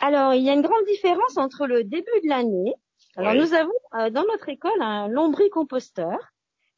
Alors, 0.00 0.34
il 0.34 0.42
y 0.42 0.50
a 0.50 0.54
une 0.54 0.62
grande 0.62 0.84
différence 0.86 1.36
entre 1.36 1.66
le 1.66 1.84
début 1.84 2.20
de 2.24 2.28
l'année. 2.28 2.74
Alors, 3.16 3.34
nous 3.34 3.54
avons 3.54 3.72
euh, 3.94 4.10
dans 4.10 4.24
notre 4.24 4.48
école 4.48 4.80
un 4.80 5.08
lombricomposteur 5.08 6.16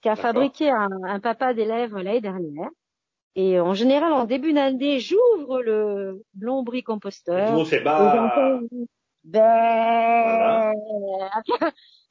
qui 0.02 0.08
a 0.08 0.16
fabriqué 0.16 0.70
un, 0.70 0.88
un 1.06 1.20
papa 1.20 1.54
d'élève 1.54 1.96
l'année 1.96 2.20
dernière. 2.20 2.70
Et 3.34 3.58
en 3.60 3.72
général, 3.74 4.12
en 4.12 4.24
début 4.24 4.52
d'année, 4.52 5.00
j'ouvre 5.00 5.62
le 5.62 6.22
lombricomposteur. 6.38 7.56
Ben. 9.24 10.72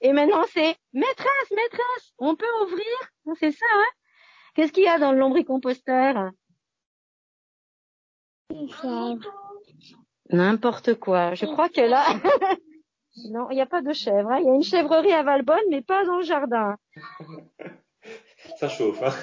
Et 0.01 0.13
maintenant, 0.13 0.43
c'est 0.53 0.75
maîtresse, 0.93 1.51
maîtresse, 1.51 2.13
on 2.17 2.35
peut 2.35 2.45
ouvrir 2.63 2.85
C'est 3.39 3.51
ça, 3.51 3.65
hein 3.71 3.85
Qu'est-ce 4.55 4.71
qu'il 4.71 4.83
y 4.83 4.87
a 4.87 4.97
dans 4.97 5.11
le 5.11 5.19
lombricomposteur? 5.19 6.31
N'importe 10.31 10.95
quoi. 10.95 11.33
Je 11.35 11.45
crois 11.45 11.69
que 11.69 11.81
là, 11.81 12.03
non, 13.31 13.49
il 13.51 13.55
n'y 13.55 13.61
a 13.61 13.65
pas 13.65 13.81
de 13.81 13.93
chèvre. 13.93 14.31
hein. 14.31 14.39
Il 14.39 14.45
y 14.45 14.49
a 14.49 14.53
une 14.53 14.63
chèvrerie 14.63 15.11
à 15.13 15.23
Valbonne, 15.23 15.59
mais 15.69 15.81
pas 15.81 16.05
dans 16.05 16.17
le 16.17 16.23
jardin. 16.23 16.75
Ça 18.57 18.69
chauffe. 18.69 19.01
Hein. 19.03 19.13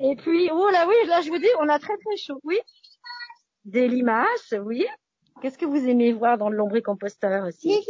Et 0.00 0.16
puis, 0.16 0.50
oh 0.52 0.68
là 0.70 0.86
oui, 0.88 0.94
là 1.06 1.20
je 1.20 1.28
vous 1.30 1.38
dis, 1.38 1.48
on 1.60 1.68
a 1.68 1.78
très 1.78 1.96
très 1.96 2.16
chaud. 2.16 2.40
Oui. 2.42 2.58
Des 3.64 3.88
limaces, 3.88 4.54
oui. 4.62 4.86
Qu'est-ce 5.40 5.58
que 5.58 5.66
vous 5.66 5.88
aimez 5.88 6.12
voir 6.12 6.38
dans 6.38 6.48
le 6.48 6.56
lombricomposteur 6.56 7.46
aussi? 7.46 7.68
Des. 7.68 7.82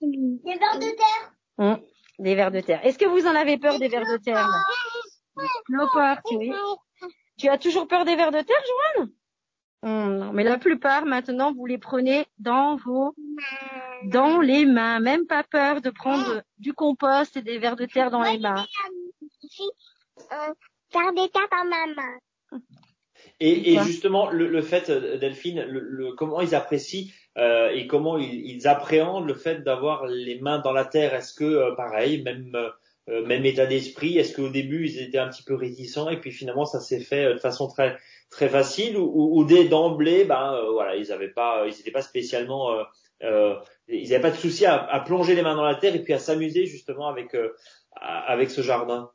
Des 0.00 0.58
vers 0.58 0.78
de 0.78 0.96
terre. 0.96 1.32
Hum, 1.58 1.80
Des 2.18 2.34
vers 2.34 2.50
de 2.50 2.60
terre. 2.60 2.84
Est-ce 2.84 2.98
que 2.98 3.04
vous 3.06 3.26
en 3.26 3.34
avez 3.34 3.58
peur 3.58 3.78
des 3.78 3.88
vers 3.88 4.04
de 4.04 4.16
terre? 4.18 4.46
là 4.46 5.44
Cloportes, 5.66 6.26
oui. 6.32 6.52
Tu 7.36 7.48
as 7.48 7.58
toujours 7.58 7.86
peur 7.86 8.04
des 8.04 8.16
vers 8.16 8.30
de 8.32 8.40
terre, 8.40 8.62
Joanne? 8.96 9.10
Hum, 9.82 10.16
Non, 10.18 10.32
mais 10.32 10.44
la 10.44 10.58
plupart 10.58 11.04
maintenant, 11.04 11.52
vous 11.52 11.66
les 11.66 11.78
prenez 11.78 12.26
dans 12.38 12.76
vos 12.76 13.14
dans 14.04 14.40
les 14.40 14.64
mains. 14.66 15.00
Même 15.00 15.26
pas 15.26 15.42
peur 15.44 15.80
de 15.80 15.90
prendre 15.90 16.42
du 16.58 16.72
compost 16.74 17.36
et 17.36 17.42
des 17.42 17.58
vers 17.58 17.76
de 17.76 17.86
terre 17.86 18.10
dans 18.10 18.22
les 18.22 18.38
mains. 18.38 18.64
Euh, 20.32 20.54
faire 20.90 21.12
des 21.12 21.28
tapes 21.30 21.52
à 21.52 21.64
ma 21.64 21.86
main. 21.94 22.18
Et, 23.40 23.72
et 23.72 23.78
justement, 23.80 24.30
le, 24.30 24.46
le 24.46 24.62
fait, 24.62 24.90
euh, 24.90 25.16
Delphine, 25.18 25.62
le, 25.62 25.80
le- 25.80 26.12
comment 26.12 26.40
ils 26.40 26.54
apprécient 26.54 27.06
euh, 27.36 27.70
et 27.70 27.86
comment 27.86 28.18
ils, 28.18 28.46
ils, 28.46 28.66
appréhendent 28.68 29.26
le 29.26 29.34
fait 29.34 29.62
d'avoir 29.62 30.06
les 30.06 30.40
mains 30.40 30.58
dans 30.58 30.72
la 30.72 30.84
terre? 30.84 31.14
Est-ce 31.14 31.34
que 31.34 31.44
euh, 31.44 31.74
pareil, 31.74 32.22
même 32.22 32.56
euh, 33.08 33.24
même 33.26 33.44
état 33.46 33.66
d'esprit, 33.66 34.18
est-ce 34.18 34.36
qu'au 34.36 34.50
début 34.50 34.86
ils 34.86 35.00
étaient 35.00 35.18
un 35.18 35.28
petit 35.28 35.42
peu 35.42 35.54
réticents 35.54 36.10
et 36.10 36.20
puis 36.20 36.30
finalement 36.30 36.66
ça 36.66 36.78
s'est 36.78 37.00
fait 37.00 37.32
de 37.32 37.38
façon 37.38 37.66
très 37.66 37.96
très 38.28 38.50
facile 38.50 38.98
ou, 38.98 39.38
ou, 39.38 39.44
dès 39.46 39.64
d'emblée, 39.64 40.24
ben 40.24 40.60
voilà, 40.72 40.94
ils 40.94 41.10
avaient 41.10 41.30
pas, 41.30 41.64
ils 41.66 41.74
n'étaient 41.74 41.90
pas 41.90 42.02
spécialement, 42.02 42.70
ils 43.22 44.08
n'avaient 44.10 44.20
pas 44.20 44.30
de 44.30 44.36
souci 44.36 44.66
à, 44.66 44.84
à, 44.84 45.00
plonger 45.00 45.34
les 45.34 45.40
mains 45.40 45.56
dans 45.56 45.64
la 45.64 45.76
terre 45.76 45.94
et 45.94 46.02
puis 46.02 46.12
à 46.12 46.18
s'amuser 46.18 46.66
justement 46.66 47.08
avec 47.08 47.34
avec 47.96 48.50
ce 48.50 48.60
jardin? 48.60 49.10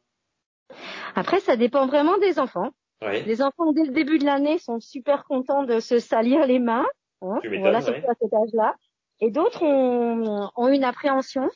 Après, 1.15 1.39
ça 1.39 1.55
dépend 1.55 1.86
vraiment 1.88 2.17
des 2.17 2.39
enfants. 2.39 2.70
Les 3.01 3.41
enfants, 3.41 3.74
dès 3.74 3.84
le 3.84 3.91
début 3.91 4.17
de 4.17 4.25
l'année, 4.25 4.58
sont 4.58 4.79
super 4.79 5.25
contents 5.25 5.63
de 5.63 5.79
se 5.79 6.00
salir 6.00 6.46
les 6.46 6.60
mains. 6.60 6.86
Hein, 7.22 7.39
voilà, 7.60 7.82
surtout 7.82 8.10
à 8.10 8.13
cet 8.20 8.34
âge-là. 8.34 8.75
Et 9.20 9.29
d'autres 9.29 9.63
ont, 9.63 10.50
ont, 10.55 10.67
une 10.70 10.84
appréhension. 10.86 11.50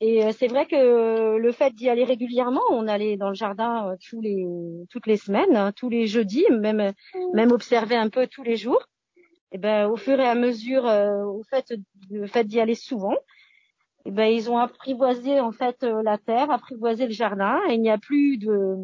Et 0.00 0.24
euh, 0.24 0.32
c'est 0.32 0.48
vrai 0.48 0.66
que 0.66 1.36
le 1.36 1.52
fait 1.52 1.72
d'y 1.74 1.88
aller 1.88 2.04
régulièrement, 2.04 2.62
on 2.70 2.88
allait 2.88 3.16
dans 3.16 3.28
le 3.28 3.34
jardin 3.34 3.88
euh, 3.88 3.96
tous 4.08 4.20
les, 4.20 4.44
toutes 4.90 5.06
les 5.06 5.16
semaines, 5.16 5.56
hein, 5.56 5.72
tous 5.72 5.88
les 5.88 6.06
jeudis, 6.06 6.44
même, 6.50 6.92
même 7.32 7.52
observer 7.52 7.96
un 7.96 8.08
peu 8.08 8.26
tous 8.26 8.42
les 8.42 8.56
jours. 8.56 8.84
Et 9.52 9.58
ben, 9.58 9.88
au 9.88 9.96
fur 9.96 10.18
et 10.18 10.26
à 10.26 10.34
mesure, 10.34 10.86
euh, 10.86 11.22
au 11.24 11.42
fait, 11.44 11.72
le 12.10 12.26
fait 12.26 12.44
d'y 12.44 12.60
aller 12.60 12.74
souvent, 12.74 13.14
et 14.06 14.10
ben, 14.10 14.26
ils 14.26 14.50
ont 14.50 14.58
apprivoisé 14.58 15.40
en 15.40 15.52
fait 15.52 15.82
la 15.82 16.18
terre, 16.18 16.50
apprivoisé 16.50 17.06
le 17.06 17.12
jardin. 17.12 17.60
Et 17.68 17.74
il 17.74 17.80
n'y 17.80 17.90
a 17.90 17.98
plus 17.98 18.36
de, 18.36 18.76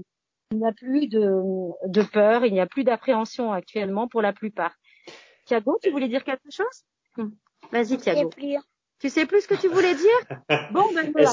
il 0.52 0.58
n'y 0.58 0.66
a 0.66 0.72
plus 0.72 1.08
de, 1.08 1.42
de 1.86 2.02
peur, 2.02 2.44
il 2.44 2.52
n'y 2.52 2.60
a 2.60 2.66
plus 2.66 2.84
d'appréhension 2.84 3.52
actuellement 3.52 4.08
pour 4.08 4.22
la 4.22 4.32
plupart. 4.32 4.74
Thiago, 5.44 5.78
tu 5.82 5.90
voulais 5.90 6.08
dire 6.08 6.24
quelque 6.24 6.50
chose? 6.50 6.84
Hum. 7.18 7.32
Vas-y 7.70 7.98
Thiago. 7.98 8.30
Tu 8.98 9.08
sais 9.08 9.26
plus 9.26 9.42
ce 9.42 9.48
que 9.48 9.54
tu 9.54 9.68
voulais 9.68 9.94
dire? 9.94 10.36
Bon, 10.72 10.84
ben 10.94 11.10
voilà. 11.12 11.30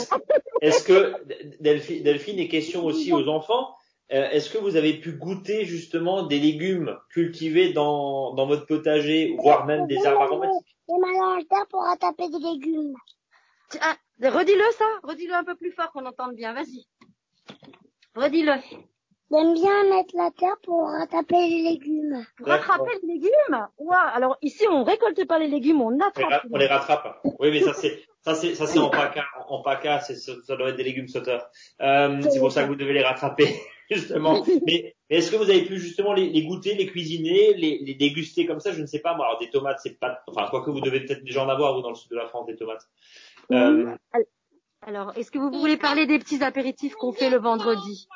Est-ce 0.61 0.83
que, 0.83 1.13
Delphine, 1.59 2.03
Delphine, 2.03 2.39
est 2.39 2.47
question 2.47 2.85
aussi 2.85 3.11
aux 3.11 3.27
enfants, 3.27 3.75
euh, 4.13 4.29
est-ce 4.29 4.49
que 4.49 4.57
vous 4.57 4.77
avez 4.77 4.93
pu 4.99 5.13
goûter 5.13 5.65
justement 5.65 6.23
des 6.23 6.39
légumes 6.39 6.97
cultivés 7.09 7.73
dans, 7.73 8.33
dans 8.35 8.47
votre 8.47 8.65
potager, 8.65 9.35
voire 9.37 9.65
même 9.65 9.85
des 9.87 9.97
arbres 10.05 10.21
aromatiques? 10.21 10.77
Des 10.87 10.95
mélanges 10.95 11.43
pour 11.69 11.81
rattraper 11.81 12.29
des 12.29 12.39
légumes. 12.39 12.93
Ah, 13.81 13.95
redis-le 14.21 14.71
ça, 14.77 14.85
redis-le 15.03 15.33
un 15.33 15.43
peu 15.43 15.55
plus 15.55 15.71
fort 15.71 15.91
qu'on 15.91 16.05
entende 16.05 16.35
bien, 16.35 16.53
vas-y. 16.53 16.87
Redis-le. 18.15 18.53
J'aime 19.29 19.53
bien 19.55 19.83
mettre 19.89 20.15
la 20.15 20.31
terre 20.31 20.55
pour 20.63 20.87
rattraper 20.87 21.35
les 21.35 21.61
légumes. 21.61 22.25
Pour 22.37 22.47
rattraper 22.47 22.91
les 23.03 23.15
légumes? 23.15 23.67
Ouais. 23.77 23.95
Alors 24.13 24.37
ici, 24.41 24.63
on 24.69 24.85
récolte 24.85 25.27
pas 25.27 25.37
les 25.37 25.49
légumes, 25.49 25.81
on 25.81 25.99
attrape. 25.99 26.45
On 26.49 26.57
les 26.57 26.67
rattrape. 26.67 27.19
Oui, 27.39 27.51
mais 27.51 27.59
ça 27.59 27.73
c'est 27.73 28.05
ça 28.21 28.35
c'est 28.35 28.55
ça 28.55 28.67
c'est 28.67 28.79
en 28.79 28.89
paca. 28.89 29.25
En 29.49 29.61
paca, 29.61 29.99
c'est 29.99 30.15
ça 30.15 30.55
doit 30.55 30.69
être 30.69 30.77
des 30.77 30.83
légumes 30.83 31.09
sauteurs. 31.09 31.49
Euh, 31.81 32.21
c'est 32.21 32.39
pour 32.39 32.53
ça 32.53 32.63
que 32.63 32.69
vous 32.69 32.75
devez 32.75 32.93
les 32.93 33.03
rattraper 33.03 33.53
justement. 33.91 34.45
mais, 34.65 34.95
est-ce 35.09 35.29
que 35.29 35.35
vous 35.35 35.49
avez 35.49 35.63
pu 35.63 35.77
justement 35.77 36.13
les, 36.13 36.29
les 36.29 36.43
goûter, 36.43 36.75
les 36.75 36.87
cuisiner, 36.87 37.53
les, 37.53 37.79
les, 37.79 37.95
déguster 37.95 38.45
comme 38.45 38.61
ça? 38.61 38.71
Je 38.71 38.81
ne 38.81 38.85
sais 38.85 38.99
pas. 38.99 39.13
Moi, 39.15 39.25
alors 39.25 39.39
des 39.39 39.49
tomates, 39.49 39.79
c'est 39.83 39.99
pas. 39.99 40.19
Enfin, 40.27 40.47
quoi 40.49 40.63
que 40.63 40.69
vous 40.69 40.81
devez 40.81 41.01
peut-être 41.01 41.23
déjà 41.25 41.43
en 41.43 41.49
avoir 41.49 41.75
vous 41.75 41.81
dans 41.81 41.89
le 41.89 41.95
sud 41.95 42.11
de 42.11 42.15
la 42.15 42.27
France 42.27 42.45
des 42.45 42.55
tomates. 42.55 42.87
Euh... 43.51 43.95
Alors, 44.81 45.17
est-ce 45.17 45.31
que 45.31 45.39
vous 45.39 45.51
voulez 45.51 45.77
parler 45.77 46.05
des 46.05 46.19
petits 46.19 46.43
apéritifs 46.43 46.95
qu'on 46.95 47.11
fait 47.11 47.29
le 47.29 47.37
vendredi? 47.37 48.07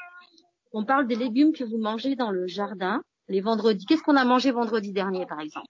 On 0.73 0.85
parle 0.85 1.07
des 1.07 1.15
légumes 1.15 1.53
que 1.53 1.63
vous 1.63 1.77
mangez 1.77 2.15
dans 2.15 2.31
le 2.31 2.47
jardin 2.47 3.03
les 3.27 3.41
vendredis. 3.41 3.85
Qu'est-ce 3.85 4.03
qu'on 4.03 4.15
a 4.15 4.25
mangé 4.25 4.51
vendredi 4.51 4.91
dernier, 4.93 5.25
par 5.25 5.39
exemple? 5.39 5.67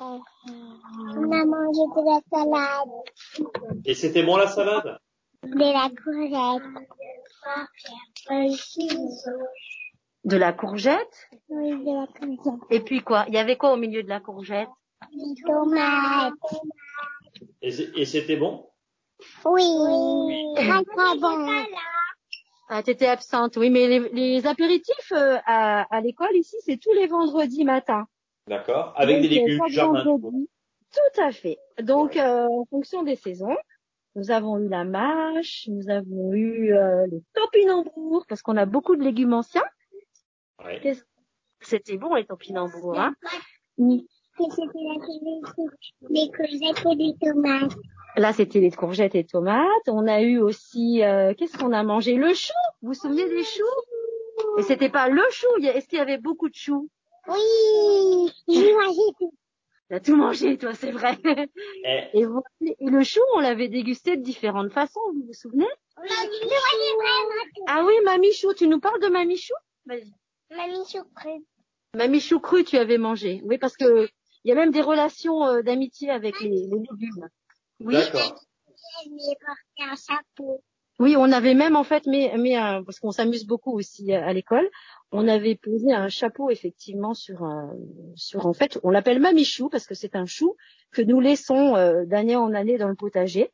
On 0.00 0.20
a 0.20 1.44
mangé 1.44 1.80
de 1.94 2.04
la 2.04 2.20
salade. 2.30 2.90
Et 3.84 3.94
c'était 3.94 4.22
bon 4.22 4.36
la 4.36 4.46
salade? 4.46 4.98
De 5.42 5.58
la 5.58 5.88
courgette. 5.90 6.62
De 10.24 10.36
la 10.36 10.52
courgette? 10.52 11.28
Oui, 11.48 11.70
de 11.70 12.00
la 12.00 12.06
courgette. 12.06 12.62
Et 12.70 12.80
puis 12.80 13.02
quoi? 13.02 13.24
Il 13.28 13.34
y 13.34 13.38
avait 13.38 13.56
quoi 13.56 13.72
au 13.72 13.76
milieu 13.76 14.02
de 14.02 14.08
la 14.08 14.20
courgette? 14.20 14.68
Des 15.12 15.42
tomates. 15.46 16.32
Et 17.62 18.04
c'était 18.04 18.36
bon? 18.36 18.68
Oui, 19.44 19.62
très 20.56 20.84
très 20.84 21.18
bon. 21.18 21.64
Ah, 22.68 22.82
t'étais 22.82 23.06
absente, 23.06 23.56
oui, 23.56 23.70
mais 23.70 23.86
les, 23.88 24.08
les 24.10 24.46
apéritifs 24.46 25.12
euh, 25.12 25.36
à, 25.44 25.82
à 25.94 26.00
l'école 26.00 26.34
ici, 26.34 26.56
c'est 26.60 26.78
tous 26.78 26.92
les 26.92 27.06
vendredis 27.06 27.64
matin. 27.64 28.06
D'accord, 28.46 28.94
avec 28.96 29.20
des 29.20 29.28
légumes 29.28 29.60
du 29.66 29.72
jardin. 29.72 30.02
Tout 30.04 31.20
à 31.20 31.32
fait. 31.32 31.58
Donc, 31.80 32.16
euh, 32.16 32.46
en 32.46 32.64
fonction 32.66 33.02
des 33.02 33.16
saisons, 33.16 33.56
nous 34.14 34.30
avons 34.30 34.58
eu 34.58 34.68
la 34.68 34.84
mâche, 34.84 35.68
nous 35.68 35.90
avons 35.90 36.32
eu 36.32 36.72
euh, 36.72 37.06
les 37.06 37.22
topinambours, 37.34 38.24
parce 38.28 38.42
qu'on 38.42 38.56
a 38.56 38.64
beaucoup 38.64 38.96
de 38.96 39.02
légumes 39.02 39.34
anciens. 39.34 39.64
Ouais. 40.64 40.80
C'était 41.60 41.96
bon 41.96 42.14
les 42.14 42.24
topinambours, 42.24 42.98
hein? 42.98 43.14
C'était 44.36 44.50
les 46.10 46.30
courgettes 46.30 46.86
et 46.90 46.94
les 46.94 47.14
tomates. 47.20 47.72
Là, 48.16 48.32
c'était 48.32 48.60
les 48.60 48.70
courgettes 48.70 49.14
et 49.14 49.24
tomates. 49.24 49.88
On 49.88 50.06
a 50.06 50.22
eu 50.22 50.38
aussi, 50.38 51.02
euh, 51.02 51.34
qu'est-ce 51.34 51.58
qu'on 51.58 51.72
a 51.72 51.82
mangé? 51.82 52.14
Le 52.14 52.32
chou. 52.34 52.52
Vous 52.82 52.88
vous 52.88 52.94
souvenez 52.94 53.28
des 53.28 53.42
choux? 53.42 53.62
Et 54.58 54.62
c'était 54.62 54.88
pas 54.88 55.08
le 55.08 55.22
chou. 55.30 55.46
Est-ce 55.62 55.88
qu'il 55.88 55.98
y 55.98 56.02
avait 56.02 56.18
beaucoup 56.18 56.48
de 56.48 56.54
choux? 56.54 56.88
Oui, 57.28 58.32
j'ai 58.48 58.74
mangé 58.74 59.00
tout. 59.18 59.34
T'as 59.88 60.00
tout 60.00 60.16
mangé, 60.16 60.56
toi, 60.58 60.74
c'est 60.74 60.90
vrai. 60.90 61.18
Eh. 61.84 62.20
Et, 62.20 62.26
le 62.80 63.02
chou, 63.02 63.20
on 63.34 63.40
l'avait 63.40 63.68
dégusté 63.68 64.16
de 64.16 64.22
différentes 64.22 64.72
façons. 64.72 65.00
Vous 65.14 65.26
vous 65.26 65.32
souvenez? 65.32 65.68
Oui. 66.02 66.08
Ah 67.66 67.84
oui, 67.86 67.94
mamie 68.04 68.32
chou. 68.32 68.54
Tu 68.54 68.66
nous 68.66 68.80
parles 68.80 69.00
de 69.00 69.08
mamie 69.08 69.36
chou? 69.36 69.54
Vas-y. 69.86 70.12
Mamie 70.50 70.84
chou 70.86 71.04
cru. 71.14 71.44
Mamie 71.94 72.20
chou 72.20 72.40
cru, 72.40 72.64
tu 72.64 72.76
avais 72.76 72.98
mangé. 72.98 73.40
Oui, 73.44 73.58
parce 73.58 73.76
que 73.76 74.08
il 74.44 74.50
y 74.50 74.52
a 74.52 74.54
même 74.54 74.70
des 74.70 74.82
relations 74.82 75.44
euh, 75.44 75.62
d'amitié 75.62 76.10
avec 76.10 76.40
les, 76.40 76.50
les 76.50 76.78
légumes. 76.78 77.28
Oui. 77.80 77.96
Oui, 81.00 81.16
on 81.18 81.32
avait 81.32 81.54
même 81.54 81.74
en 81.74 81.82
fait, 81.82 82.06
mais, 82.06 82.32
mais 82.38 82.56
euh, 82.56 82.82
parce 82.82 83.00
qu'on 83.00 83.10
s'amuse 83.10 83.46
beaucoup 83.46 83.72
aussi 83.76 84.12
à, 84.12 84.32
l'école, 84.32 84.68
on 85.10 85.26
avait 85.26 85.56
posé 85.56 85.92
un 85.92 86.08
chapeau 86.08 86.50
effectivement 86.50 87.14
sur 87.14 87.42
un, 87.42 87.74
sur 88.14 88.46
en 88.46 88.52
fait, 88.52 88.78
on 88.84 88.90
l'appelle 88.90 89.18
mamichou 89.18 89.68
parce 89.68 89.86
que 89.86 89.94
c'est 89.94 90.14
un 90.14 90.26
chou 90.26 90.54
que 90.92 91.02
nous 91.02 91.18
laissons 91.18 91.74
euh, 91.74 92.04
d'année 92.04 92.36
en 92.36 92.54
année 92.54 92.78
dans 92.78 92.88
le 92.88 92.94
potager 92.94 93.50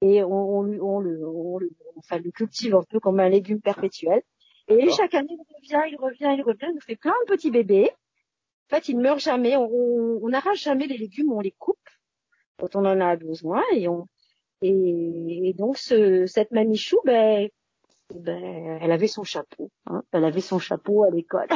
et 0.00 0.22
on, 0.24 0.58
on, 0.58 0.78
on, 0.80 1.00
le, 1.00 1.28
on, 1.28 1.58
le, 1.58 1.70
enfin, 1.96 2.18
le 2.18 2.30
cultive 2.30 2.74
un 2.74 2.82
peu 2.82 2.98
comme 2.98 3.20
un 3.20 3.28
légume 3.28 3.60
perpétuel. 3.60 4.22
Et 4.68 4.88
chaque 4.90 5.14
année, 5.14 5.36
il 5.36 5.76
revient, 5.76 5.92
il 5.92 5.96
revient, 5.96 6.34
il 6.38 6.42
revient, 6.42 6.66
il 6.68 6.74
nous 6.74 6.80
fait 6.80 6.96
plein 6.96 7.14
de 7.26 7.32
petits 7.32 7.50
bébés. 7.50 7.90
En 8.70 8.76
fait, 8.76 8.88
il 8.88 8.98
ne 8.98 9.02
meurt 9.02 9.18
jamais, 9.18 9.56
on 9.56 10.28
n'arrache 10.28 10.62
jamais 10.62 10.86
les 10.86 10.96
légumes, 10.96 11.32
on 11.32 11.40
les 11.40 11.54
coupe 11.58 11.76
quand 12.56 12.76
on 12.76 12.84
en 12.84 13.00
a 13.00 13.16
besoin 13.16 13.62
et 13.74 13.88
on 13.88 14.06
et, 14.62 15.54
donc 15.56 15.78
ce, 15.78 16.26
cette 16.26 16.50
mamichou 16.50 17.00
ben 17.04 17.48
ben, 18.14 18.78
elle 18.82 18.92
avait 18.92 19.06
son 19.06 19.24
chapeau. 19.24 19.70
Hein. 19.86 20.02
Elle 20.12 20.24
avait 20.24 20.40
son 20.40 20.58
chapeau 20.58 21.04
à 21.04 21.10
l'école. 21.10 21.46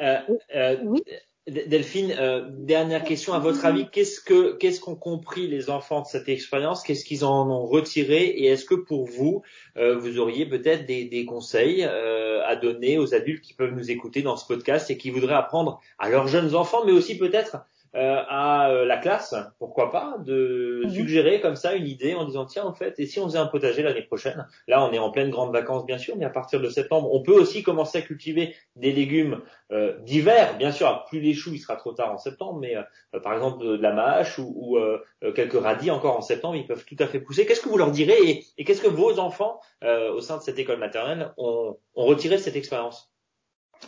euh, 0.00 0.18
euh, 0.54 0.76
oui. 0.84 1.02
Delphine, 1.48 2.12
euh, 2.18 2.44
dernière 2.50 3.04
question. 3.04 3.32
À 3.32 3.38
votre 3.38 3.64
avis, 3.64 3.88
qu'est-ce 3.88 4.20
que 4.20 4.54
qu'est-ce 4.54 4.80
qu'ont 4.80 4.96
compris 4.96 5.46
les 5.46 5.70
enfants 5.70 6.00
de 6.00 6.06
cette 6.06 6.28
expérience? 6.28 6.82
Qu'est-ce 6.82 7.04
qu'ils 7.04 7.24
en 7.24 7.48
ont 7.48 7.66
retiré? 7.66 8.24
Et 8.24 8.46
est-ce 8.46 8.64
que 8.64 8.74
pour 8.74 9.06
vous, 9.06 9.42
euh, 9.76 9.96
vous 9.96 10.18
auriez 10.18 10.46
peut-être 10.46 10.86
des, 10.86 11.04
des 11.04 11.24
conseils 11.24 11.84
euh, 11.84 12.44
à 12.44 12.56
donner 12.56 12.98
aux 12.98 13.14
adultes 13.14 13.44
qui 13.44 13.54
peuvent 13.54 13.74
nous 13.74 13.92
écouter 13.92 14.22
dans 14.22 14.36
ce 14.36 14.44
podcast 14.44 14.90
et 14.90 14.96
qui 14.96 15.10
voudraient 15.10 15.36
apprendre 15.36 15.80
à 16.00 16.08
leurs 16.08 16.26
jeunes 16.26 16.56
enfants, 16.56 16.84
mais 16.84 16.90
aussi 16.90 17.16
peut-être 17.16 17.58
euh, 17.96 18.22
à 18.28 18.68
euh, 18.68 18.84
la 18.84 18.98
classe, 18.98 19.34
pourquoi 19.58 19.90
pas, 19.90 20.16
de 20.18 20.82
mhm. 20.84 20.90
suggérer 20.90 21.40
comme 21.40 21.56
ça 21.56 21.74
une 21.74 21.86
idée 21.86 22.14
en 22.14 22.26
disant 22.26 22.44
tiens 22.44 22.64
en 22.64 22.74
fait, 22.74 23.00
et 23.00 23.06
si 23.06 23.18
on 23.18 23.24
faisait 23.24 23.38
un 23.38 23.46
potager 23.46 23.82
l'année 23.82 24.02
prochaine? 24.02 24.46
Là, 24.68 24.84
on 24.84 24.92
est 24.92 24.98
en 24.98 25.10
pleine 25.10 25.30
grande 25.30 25.50
vacances 25.50 25.86
bien 25.86 25.96
sûr, 25.96 26.14
mais 26.16 26.26
à 26.26 26.30
partir 26.30 26.60
de 26.60 26.68
septembre, 26.68 27.08
on 27.14 27.22
peut 27.22 27.32
aussi 27.32 27.62
commencer 27.62 27.96
à 27.96 28.02
cultiver 28.02 28.54
des 28.74 28.92
légumes 28.92 29.40
euh, 29.72 29.98
d'hiver. 30.00 30.58
Bien 30.58 30.72
sûr, 30.72 31.06
plus 31.08 31.20
les 31.20 31.32
choux, 31.32 31.54
il 31.54 31.58
sera 31.58 31.76
trop 31.76 31.92
tard 31.92 32.12
en 32.12 32.18
septembre, 32.18 32.58
mais 32.60 32.74
par 33.22 33.32
exemple 33.32 33.64
de 33.64 33.80
la 33.80 33.94
mâche 33.94 34.38
ou, 34.38 34.76
ou 34.76 35.32
quelques 35.32 35.58
radis 35.58 35.90
encore 35.90 36.18
en 36.18 36.22
septembre, 36.22 36.56
ils 36.56 36.66
peuvent 36.66 36.84
tout 36.84 36.96
à 36.98 37.06
fait 37.06 37.20
pousser. 37.20 37.46
Qu'est-ce 37.46 37.62
que 37.62 37.70
vous 37.70 37.78
leur 37.78 37.92
direz 37.92 38.18
et, 38.28 38.44
et 38.58 38.64
qu'est-ce 38.64 38.82
que 38.82 38.88
vos 38.88 39.18
enfants 39.18 39.60
au 39.82 40.20
sein 40.20 40.36
de 40.36 40.42
cette 40.42 40.58
école 40.58 40.78
maternelle 40.78 41.32
ont, 41.38 41.78
ont 41.94 42.04
retiré 42.04 42.36
de 42.36 42.42
cette 42.42 42.56
expérience? 42.56 43.10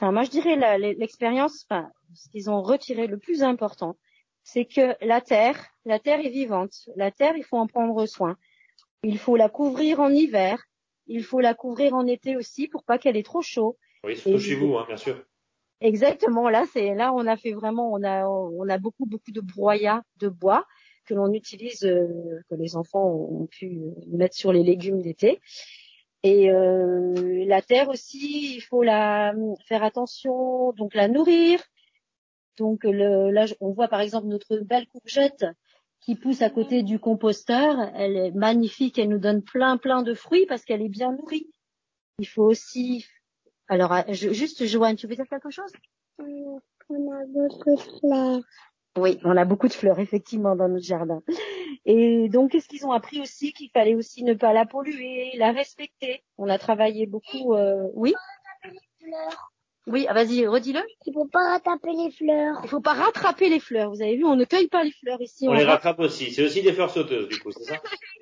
Alors 0.00 0.12
moi, 0.12 0.22
je 0.22 0.30
dirais 0.30 0.56
l'expérience, 0.96 1.66
enfin, 1.68 1.90
ce 2.14 2.28
qu'ils 2.30 2.50
ont 2.50 2.62
retiré 2.62 3.06
le 3.06 3.18
plus 3.18 3.42
important, 3.42 3.96
c'est 4.42 4.64
que 4.64 4.96
la 5.04 5.20
terre, 5.20 5.58
la 5.84 5.98
terre 5.98 6.20
est 6.20 6.30
vivante. 6.30 6.88
La 6.96 7.10
terre, 7.10 7.36
il 7.36 7.44
faut 7.44 7.58
en 7.58 7.66
prendre 7.66 8.06
soin. 8.06 8.36
Il 9.02 9.18
faut 9.18 9.36
la 9.36 9.48
couvrir 9.48 10.00
en 10.00 10.10
hiver. 10.10 10.64
Il 11.06 11.22
faut 11.22 11.40
la 11.40 11.54
couvrir 11.54 11.94
en 11.94 12.06
été 12.06 12.36
aussi 12.36 12.68
pour 12.68 12.84
pas 12.84 12.98
qu'elle 12.98 13.16
ait 13.16 13.22
trop 13.22 13.42
chaud. 13.42 13.76
Oui, 14.04 14.16
surtout 14.16 14.38
chez 14.38 14.54
vous, 14.54 14.76
hein, 14.76 14.84
bien 14.86 14.96
sûr. 14.96 15.22
Exactement. 15.80 16.48
Là, 16.48 16.64
c'est 16.72 16.94
là 16.94 17.12
on 17.14 17.26
a 17.26 17.36
fait 17.36 17.52
vraiment, 17.52 17.92
on 17.92 18.02
a 18.02 18.26
on 18.26 18.68
a 18.68 18.78
beaucoup 18.78 19.06
beaucoup 19.06 19.30
de 19.30 19.40
broyats 19.40 20.02
de 20.16 20.28
bois 20.28 20.66
que 21.06 21.14
l'on 21.14 21.32
utilise, 21.32 21.84
euh, 21.84 22.42
que 22.50 22.54
les 22.54 22.76
enfants 22.76 23.06
ont 23.06 23.46
pu 23.46 23.80
mettre 24.08 24.36
sur 24.36 24.52
les 24.52 24.62
légumes 24.62 25.00
d'été. 25.00 25.40
Et 26.22 26.50
euh, 26.50 27.44
la 27.46 27.62
terre 27.62 27.88
aussi, 27.88 28.56
il 28.56 28.60
faut 28.60 28.82
la 28.82 29.34
faire 29.66 29.84
attention, 29.84 30.72
donc 30.72 30.94
la 30.94 31.08
nourrir. 31.08 31.60
Donc 32.58 32.84
le, 32.84 33.30
là, 33.30 33.46
on 33.60 33.72
voit 33.72 33.88
par 33.88 34.00
exemple 34.00 34.26
notre 34.26 34.58
belle 34.58 34.86
courgette 34.86 35.46
qui 36.00 36.14
pousse 36.14 36.42
à 36.42 36.50
côté 36.50 36.82
du 36.82 36.98
composteur. 36.98 37.90
Elle 37.94 38.16
est 38.16 38.30
magnifique, 38.32 38.98
elle 38.98 39.08
nous 39.08 39.18
donne 39.18 39.42
plein 39.42 39.76
plein 39.76 40.02
de 40.02 40.14
fruits 40.14 40.46
parce 40.46 40.64
qu'elle 40.64 40.82
est 40.82 40.88
bien 40.88 41.12
nourrie. 41.12 41.50
Il 42.18 42.26
faut 42.26 42.44
aussi. 42.44 43.06
Alors 43.68 43.94
juste 44.10 44.64
Joanne, 44.66 44.96
tu 44.96 45.06
veux 45.06 45.14
dire 45.14 45.28
quelque 45.28 45.50
chose? 45.50 45.72
On 46.18 47.12
a 47.12 47.24
beaucoup 47.26 47.76
de 47.76 47.98
fleurs. 48.00 48.40
Oui, 48.96 49.20
on 49.22 49.36
a 49.36 49.44
beaucoup 49.44 49.68
de 49.68 49.72
fleurs 49.72 50.00
effectivement 50.00 50.56
dans 50.56 50.68
notre 50.68 50.84
jardin. 50.84 51.22
Et 51.84 52.28
donc, 52.28 52.50
qu'est-ce 52.50 52.68
qu'ils 52.68 52.86
ont 52.86 52.92
appris 52.92 53.20
aussi? 53.20 53.52
Qu'il 53.52 53.70
fallait 53.70 53.94
aussi 53.94 54.24
ne 54.24 54.34
pas 54.34 54.52
la 54.52 54.66
polluer, 54.66 55.32
la 55.36 55.52
respecter. 55.52 56.24
On 56.36 56.48
a 56.48 56.58
travaillé 56.58 57.06
beaucoup. 57.06 57.54
Euh... 57.54 57.88
Oui? 57.94 58.14
Oui, 59.88 60.06
ah, 60.08 60.14
vas-y, 60.14 60.46
redis-le. 60.46 60.80
Il 61.06 61.12
faut 61.12 61.26
pas 61.26 61.52
rattraper 61.52 61.92
les 61.92 62.10
fleurs. 62.10 62.60
Il 62.62 62.68
faut 62.68 62.80
pas 62.80 62.92
rattraper 62.92 63.48
les 63.48 63.60
fleurs. 63.60 63.90
Vous 63.90 64.02
avez 64.02 64.16
vu, 64.16 64.24
on 64.24 64.36
ne 64.36 64.44
cueille 64.44 64.68
pas 64.68 64.84
les 64.84 64.92
fleurs 64.92 65.20
ici. 65.20 65.48
On, 65.48 65.54
les 65.54 65.64
rattrape 65.64 65.98
aussi. 66.00 66.30
C'est 66.30 66.42
aussi 66.42 66.62
des 66.62 66.72
fleurs 66.72 66.90
sauteuses, 66.90 67.28
du 67.28 67.38
coup, 67.38 67.50
c'est 67.52 67.64
ça 67.64 67.80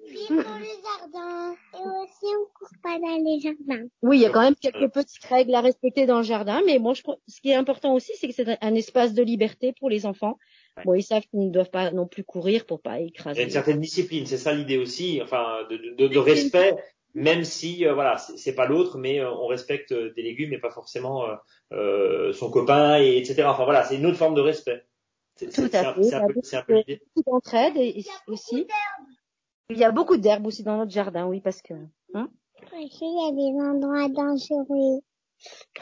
Oui, 0.08 0.26
dans 0.28 0.58
les 0.58 0.76
jardins. 0.82 1.54
Et 1.74 1.88
aussi, 2.02 2.26
on 2.26 2.46
court 2.58 2.68
pas 2.82 2.98
dans 2.98 3.24
les 3.24 3.40
jardins. 3.40 3.86
Oui, 4.02 4.18
il 4.18 4.22
y 4.22 4.26
a 4.26 4.30
quand 4.30 4.42
même 4.42 4.54
quelques 4.54 4.92
petites 4.92 5.24
règles 5.24 5.54
à 5.54 5.60
respecter 5.60 6.06
dans 6.06 6.18
le 6.18 6.24
jardin. 6.24 6.62
Mais 6.66 6.78
moi, 6.78 6.94
je, 6.94 7.02
ce 7.26 7.40
qui 7.40 7.50
est 7.50 7.54
important 7.54 7.94
aussi, 7.94 8.12
c'est 8.20 8.28
que 8.28 8.34
c'est 8.34 8.58
un 8.60 8.74
espace 8.74 9.12
de 9.12 9.22
liberté 9.22 9.74
pour 9.78 9.90
les 9.90 10.06
enfants. 10.06 10.38
Bon, 10.84 10.94
ils 10.94 11.02
savent 11.02 11.22
qu'ils 11.30 11.40
ne 11.40 11.50
doivent 11.50 11.70
pas 11.70 11.90
non 11.90 12.06
plus 12.06 12.22
courir 12.22 12.66
pour 12.66 12.80
pas 12.80 13.00
écraser. 13.00 13.38
Il 13.38 13.40
y 13.40 13.44
a 13.44 13.46
une 13.46 13.52
certaine 13.52 13.80
discipline, 13.80 14.26
c'est 14.26 14.36
ça 14.36 14.52
l'idée 14.52 14.76
aussi, 14.76 15.20
enfin, 15.22 15.60
de, 15.70 15.76
de, 15.96 16.06
de 16.06 16.18
respect 16.18 16.76
même 17.16 17.44
si 17.44 17.86
euh, 17.86 17.94
voilà 17.94 18.18
c'est 18.18 18.54
pas 18.54 18.66
l'autre 18.66 18.98
mais 18.98 19.20
euh, 19.20 19.32
on 19.32 19.46
respecte 19.46 19.92
euh, 19.92 20.12
des 20.14 20.22
légumes 20.22 20.52
et 20.52 20.58
pas 20.58 20.70
forcément 20.70 21.24
euh, 21.72 22.32
son 22.34 22.50
copain 22.50 23.00
et 23.00 23.16
etc 23.16 23.44
enfin 23.46 23.64
voilà 23.64 23.84
c'est 23.84 23.96
une 23.96 24.06
autre 24.06 24.18
forme 24.18 24.34
de 24.34 24.42
respect. 24.42 24.86
Tout 25.38 25.68
à 25.72 25.94
fait. 25.94 26.02
c'est 26.02 26.56
un, 26.56 26.62
peu, 26.62 26.74
l'idée. 26.74 27.02
d'entraide 27.26 27.76
et, 27.76 28.04
aussi. 28.26 28.66
Il 29.68 29.76
y 29.76 29.84
a 29.84 29.90
beaucoup 29.90 30.16
d'herbes. 30.16 30.46
Aussi 30.46 30.62
dans 30.62 30.78
notre 30.78 30.92
jardin 30.92 31.26
oui 31.26 31.40
parce 31.40 31.60
que 31.60 31.74
hein? 32.14 32.28
Il 32.72 32.88
y 32.88 33.28
a 33.28 33.32
des 33.32 33.66
endroits 33.66 34.08
dangereux. 34.08 35.00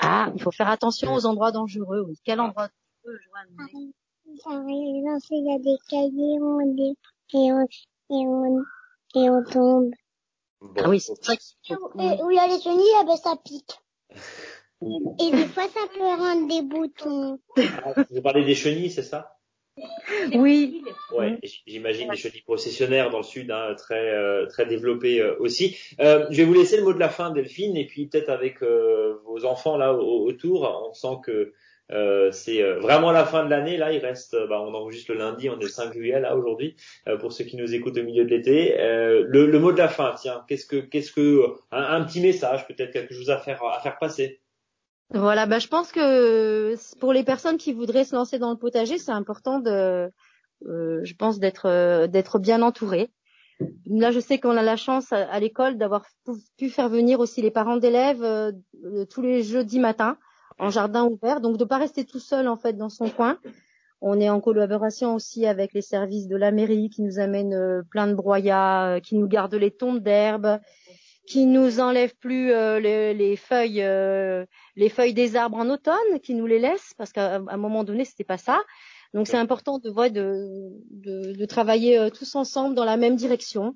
Ah 0.00 0.30
il 0.34 0.42
faut 0.42 0.52
faire 0.52 0.68
attention 0.68 1.14
aux 1.14 1.26
endroits 1.26 1.52
dangereux 1.52 2.04
oui. 2.06 2.14
Quel 2.24 2.40
endroit 2.40 2.68
dangereux 3.04 3.18
Joanne 3.26 3.56
par 3.56 3.66
exemple 3.66 3.94
il 5.30 5.44
y 5.46 5.54
a 5.54 5.58
des 5.58 5.78
cahiers 5.88 6.38
on 6.40 6.60
et 6.60 7.52
on 7.52 7.62
et 7.62 8.26
on 8.26 8.62
et 9.16 9.30
on 9.30 9.44
tombe 9.44 9.90
ah 10.76 10.88
oui, 10.88 11.00
c'est 11.00 11.12
vrai. 11.24 11.36
Où 12.22 12.30
il 12.30 12.36
y 12.36 12.38
a 12.38 12.46
les 12.46 12.60
chenilles, 12.60 12.84
ah 13.00 13.04
ben 13.04 13.16
ça 13.16 13.36
pique. 13.42 13.80
Et 15.20 15.30
des 15.30 15.46
fois, 15.46 15.64
ça 15.64 15.80
peut 15.94 16.00
rendre 16.00 16.48
des 16.48 16.62
boutons. 16.62 17.38
Ah, 17.56 18.04
vous 18.10 18.22
parlez 18.22 18.44
des 18.44 18.54
chenilles, 18.54 18.90
c'est 18.90 19.02
ça? 19.02 19.38
Oui. 20.34 20.82
Ouais, 21.12 21.38
j'imagine 21.66 22.08
des 22.10 22.16
chenilles 22.16 22.42
processionnaires 22.42 23.10
dans 23.10 23.18
le 23.18 23.24
sud, 23.24 23.50
hein, 23.50 23.74
très 23.76 24.10
euh, 24.10 24.46
très 24.46 24.66
développées 24.66 25.20
euh, 25.20 25.36
aussi. 25.40 25.76
Euh, 26.00 26.26
je 26.30 26.36
vais 26.36 26.44
vous 26.44 26.54
laisser 26.54 26.76
le 26.76 26.84
mot 26.84 26.92
de 26.92 26.98
la 26.98 27.08
fin, 27.08 27.30
Delphine, 27.30 27.76
et 27.76 27.86
puis 27.86 28.06
peut-être 28.06 28.28
avec 28.28 28.62
euh, 28.62 29.16
vos 29.24 29.44
enfants 29.44 29.76
là 29.76 29.92
autour, 29.94 30.62
on 30.88 30.92
sent 30.92 31.16
que 31.24 31.52
euh, 31.92 32.32
c'est 32.32 32.62
euh, 32.62 32.78
vraiment 32.78 33.12
la 33.12 33.24
fin 33.26 33.44
de 33.44 33.50
l'année. 33.50 33.76
Là, 33.76 33.92
il 33.92 33.98
reste, 33.98 34.34
euh, 34.34 34.46
bah, 34.46 34.60
on 34.60 34.72
enregistre 34.74 35.12
le 35.12 35.18
lundi, 35.18 35.50
on 35.50 35.58
est 35.58 35.64
le 35.64 35.68
5 35.68 35.92
juillet 35.92 36.18
là 36.20 36.36
aujourd'hui. 36.36 36.76
pour 37.20 37.32
ceux 37.32 37.44
qui 37.44 37.56
nous 37.56 37.74
écoutent 37.74 37.98
au 37.98 38.02
milieu 38.02 38.24
de 38.24 38.30
l'été, 38.30 38.74
le, 38.78 39.46
le, 39.46 39.58
mot 39.58 39.72
de 39.72 39.78
la 39.78 39.88
fin, 39.88 40.14
tiens, 40.18 40.44
qu'est-ce 40.48 40.66
que, 40.66 40.76
qu'est-ce 40.76 41.12
que, 41.12 41.54
un, 41.70 42.02
petit 42.04 42.20
message, 42.20 42.66
peut-être 42.66 42.92
quelque 42.92 43.14
chose 43.14 43.30
à 43.30 43.38
faire, 43.38 43.62
à 43.64 43.80
faire 43.80 43.98
passer? 43.98 44.40
Voilà, 45.10 45.46
bah, 45.46 45.58
je 45.58 45.68
pense 45.68 45.92
que 45.92 46.74
pour 46.98 47.12
les 47.12 47.24
personnes 47.24 47.58
qui 47.58 47.72
voudraient 47.72 48.04
se 48.04 48.14
lancer 48.14 48.38
dans 48.38 48.50
le 48.50 48.56
potager, 48.56 48.98
c'est 48.98 49.12
important 49.12 49.60
de, 49.60 50.10
je 50.62 51.14
pense 51.14 51.38
d'être, 51.38 52.06
d'être 52.06 52.38
bien 52.38 52.62
entouré. 52.62 53.10
Là, 53.86 54.10
je 54.10 54.18
sais 54.18 54.38
qu'on 54.38 54.56
a 54.56 54.62
la 54.62 54.76
chance 54.76 55.12
à, 55.12 55.38
l'école 55.38 55.76
d'avoir 55.76 56.06
pu 56.56 56.70
faire 56.70 56.88
venir 56.88 57.20
aussi 57.20 57.42
les 57.42 57.50
parents 57.50 57.76
d'élèves 57.76 58.52
tous 59.10 59.22
les 59.22 59.42
jeudis 59.42 59.78
matins 59.78 60.16
en 60.58 60.70
jardin 60.70 61.04
ouvert, 61.04 61.40
donc 61.40 61.56
de 61.56 61.64
pas 61.64 61.78
rester 61.78 62.04
tout 62.04 62.18
seul 62.20 62.48
en 62.48 62.56
fait 62.56 62.74
dans 62.74 62.88
son 62.88 63.08
coin. 63.10 63.38
On 64.00 64.20
est 64.20 64.28
en 64.28 64.40
collaboration 64.40 65.14
aussi 65.14 65.46
avec 65.46 65.72
les 65.72 65.82
services 65.82 66.28
de 66.28 66.36
la 66.36 66.50
mairie 66.50 66.90
qui 66.90 67.02
nous 67.02 67.18
amènent 67.18 67.54
euh, 67.54 67.82
plein 67.90 68.06
de 68.06 68.14
broyats, 68.14 68.96
euh, 68.96 69.00
qui 69.00 69.16
nous 69.16 69.26
gardent 69.26 69.54
les 69.54 69.70
tombes 69.70 70.00
d'herbe, 70.00 70.58
qui 71.26 71.46
nous 71.46 71.80
enlèvent 71.80 72.16
plus 72.16 72.52
euh, 72.52 72.80
les, 72.80 73.36
feuilles, 73.36 73.82
les 74.76 74.88
feuilles 74.90 75.14
des 75.14 75.36
arbres 75.36 75.56
en 75.56 75.70
automne, 75.70 76.20
qui 76.22 76.34
nous 76.34 76.46
les 76.46 76.58
laissent 76.58 76.92
parce 76.98 77.12
qu'à 77.12 77.36
un 77.36 77.56
moment 77.56 77.82
donné 77.82 78.04
c'était 78.04 78.24
pas 78.24 78.38
ça. 78.38 78.60
Donc 79.14 79.26
c'est 79.28 79.38
important 79.38 79.78
de, 79.78 79.90
de, 80.08 80.70
de, 80.90 81.32
de 81.32 81.44
travailler 81.46 82.10
tous 82.12 82.34
ensemble 82.34 82.74
dans 82.74 82.84
la 82.84 82.96
même 82.96 83.16
direction. 83.16 83.74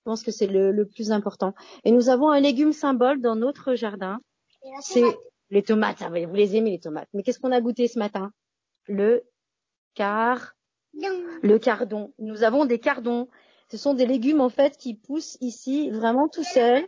Je 0.00 0.02
pense 0.04 0.22
que 0.22 0.30
c'est 0.30 0.46
le, 0.46 0.72
le 0.72 0.86
plus 0.86 1.10
important. 1.12 1.54
Et 1.84 1.90
nous 1.90 2.08
avons 2.08 2.28
un 2.30 2.40
légume 2.40 2.72
symbole 2.72 3.20
dans 3.20 3.36
notre 3.36 3.74
jardin. 3.76 4.18
C'est 4.80 5.04
les 5.50 5.62
tomates, 5.62 5.98
ça 5.98 6.08
va, 6.08 6.24
vous 6.24 6.34
les 6.34 6.56
aimez 6.56 6.70
les 6.70 6.80
tomates. 6.80 7.08
Mais 7.12 7.22
qu'est-ce 7.22 7.38
qu'on 7.38 7.52
a 7.52 7.60
goûté 7.60 7.88
ce 7.88 7.98
matin? 7.98 8.32
Le 8.86 9.24
car, 9.94 10.54
le 11.42 11.58
cardon. 11.58 12.12
Nous 12.18 12.42
avons 12.42 12.64
des 12.64 12.78
cardons. 12.78 13.28
Ce 13.68 13.76
sont 13.76 13.94
des 13.94 14.06
légumes 14.06 14.40
en 14.40 14.48
fait 14.48 14.76
qui 14.76 14.94
poussent 14.94 15.38
ici 15.40 15.90
vraiment 15.90 16.28
tout 16.28 16.44
seuls. 16.44 16.86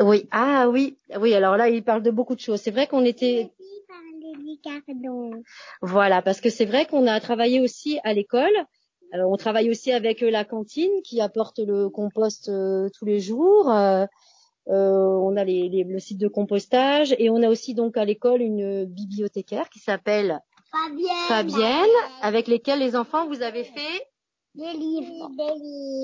Oui, 0.00 0.28
ah 0.30 0.68
oui, 0.68 0.98
oui. 1.18 1.34
Alors 1.34 1.56
là, 1.56 1.68
il 1.68 1.82
parle 1.82 2.02
de 2.02 2.10
beaucoup 2.10 2.34
de 2.34 2.40
choses. 2.40 2.60
C'est 2.60 2.70
vrai 2.70 2.86
qu'on 2.86 3.04
était. 3.04 3.50
Voilà, 5.82 6.22
parce 6.22 6.40
que 6.40 6.50
c'est 6.50 6.64
vrai 6.64 6.86
qu'on 6.86 7.06
a 7.06 7.20
travaillé 7.20 7.60
aussi 7.60 7.98
à 8.04 8.14
l'école 8.14 8.54
euh, 9.14 9.22
on 9.26 9.36
travaille 9.36 9.70
aussi 9.70 9.92
avec 9.92 10.22
euh, 10.22 10.30
la 10.30 10.44
cantine 10.44 11.02
qui 11.04 11.20
apporte 11.20 11.58
le 11.58 11.88
compost 11.88 12.48
euh, 12.48 12.88
tous 12.98 13.04
les 13.04 13.20
jours. 13.20 13.66
on 13.66 15.36
a 15.36 15.44
les, 15.44 15.84
le 15.84 15.98
site 15.98 16.18
de 16.18 16.28
compostage 16.28 17.14
et 17.18 17.30
on 17.30 17.42
a 17.42 17.48
aussi 17.48 17.74
donc 17.74 17.96
à 17.96 18.04
l'école 18.04 18.42
une 18.42 18.84
bibliothécaire 18.86 19.68
qui 19.68 19.78
s'appelle 19.78 20.40
Fabienne, 20.72 21.28
Fabienne, 21.28 21.96
avec 22.22 22.48
lesquels 22.48 22.80
les 22.80 22.96
enfants 22.96 23.28
vous 23.28 23.42
avez 23.42 23.64
fait 23.64 24.06
des 24.54 24.72
livres. 24.72 25.30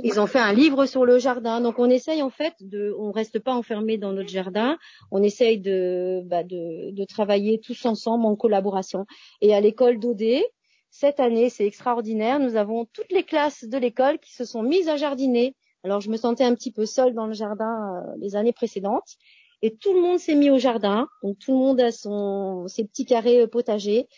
Ils 0.05 0.21
ont 0.21 0.27
fait 0.27 0.39
un 0.41 0.53
livre 0.53 0.87
sur 0.87 1.05
le 1.05 1.19
jardin. 1.19 1.61
Donc 1.61 1.79
on 1.79 1.89
essaye 1.89 2.23
en 2.23 2.31
fait 2.31 2.55
de, 2.61 2.95
on 2.99 3.11
reste 3.11 3.39
pas 3.39 3.55
enfermé 3.55 3.97
dans 3.97 4.13
notre 4.13 4.29
jardin. 4.29 4.79
On 5.11 5.23
essaye 5.23 5.59
de, 5.59 6.23
bah, 6.27 6.45
de, 6.45 6.91
de 6.91 7.05
travailler 7.05 7.61
tous 7.61 7.85
ensemble 7.87 8.27
en 8.27 8.37
collaboration. 8.37 9.07
Et 9.41 9.55
à 9.55 9.61
l'école 9.61 9.99
d'Odé, 9.99 10.45
cette 10.91 11.21
année, 11.21 11.51
c'est 11.51 11.67
extraordinaire. 11.67 12.41
Nous 12.41 12.57
avons 12.57 12.85
toutes 12.85 13.13
les 13.13 13.23
classes 13.23 13.65
de 13.65 13.79
l'école 13.79 14.19
qui 14.19 14.35
se 14.35 14.45
sont 14.45 14.63
mises 14.63 14.89
à 14.89 14.97
jardiner. 14.97 15.55
Alors, 15.85 16.01
je 16.01 16.11
me 16.11 16.17
sentais 16.17 16.45
un 16.45 16.55
petit 16.55 16.73
peu 16.73 16.85
seule 16.85 17.15
dans 17.15 17.27
le 17.27 17.33
jardin 17.33 17.95
euh, 17.95 18.15
les 18.19 18.37
années 18.37 18.53
précédentes. 18.53 19.17
Et 19.63 19.77
tout 19.77 19.95
le 19.95 20.01
monde 20.01 20.19
s'est 20.19 20.35
mis 20.35 20.51
au 20.51 20.59
jardin. 20.59 21.09
Donc, 21.23 21.39
tout 21.39 21.53
le 21.53 21.59
monde 21.59 21.81
a 21.81 21.93
son, 21.93 22.67
ses 22.67 22.85
petits 22.85 23.07
carrés 23.07 23.43
euh, 23.43 23.47
potagers. 23.47 24.09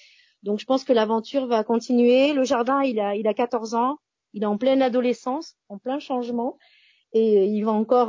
Donc, 0.43 0.59
je 0.59 0.65
pense 0.65 0.83
que 0.83 0.93
l'aventure 0.93 1.47
va 1.47 1.63
continuer. 1.63 2.33
Le 2.33 2.43
jardin, 2.43 2.83
il 2.83 2.99
a, 2.99 3.15
il 3.15 3.29
a 3.29 3.35
14 3.35 3.75
ans. 3.75 3.99
Il 4.33 4.43
est 4.43 4.47
en 4.47 4.57
pleine 4.57 4.83
adolescence, 4.83 5.57
en 5.69 5.79
plein 5.79 5.99
changement. 5.99 6.57
Et 7.13 7.39
euh, 7.39 7.45
il 7.45 7.65
va 7.65 7.73
encore, 7.73 8.09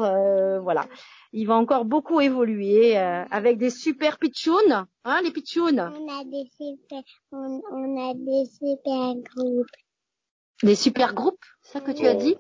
voilà 0.62 0.86
il 1.34 1.48
va 1.48 1.56
encore 1.56 1.84
beaucoup 1.84 2.22
évoluer 2.22 2.98
euh, 2.98 3.26
avec 3.32 3.58
des 3.58 3.72
super 3.72 4.20
pitchouns, 4.20 4.86
hein, 5.04 5.22
les 5.24 5.32
pitchouns? 5.32 5.80
On 5.80 6.08
a 6.08 6.24
des 6.24 6.48
super, 6.56 7.02
on, 7.32 7.62
on, 7.72 8.10
a 8.10 8.14
des 8.14 8.46
super 8.46 9.16
groupes. 9.16 9.68
Des 10.62 10.76
super 10.76 11.14
groupes, 11.16 11.44
ça 11.64 11.82
que 11.82 11.92
tu 11.92 12.06
as 12.06 12.14
dit? 12.14 12.36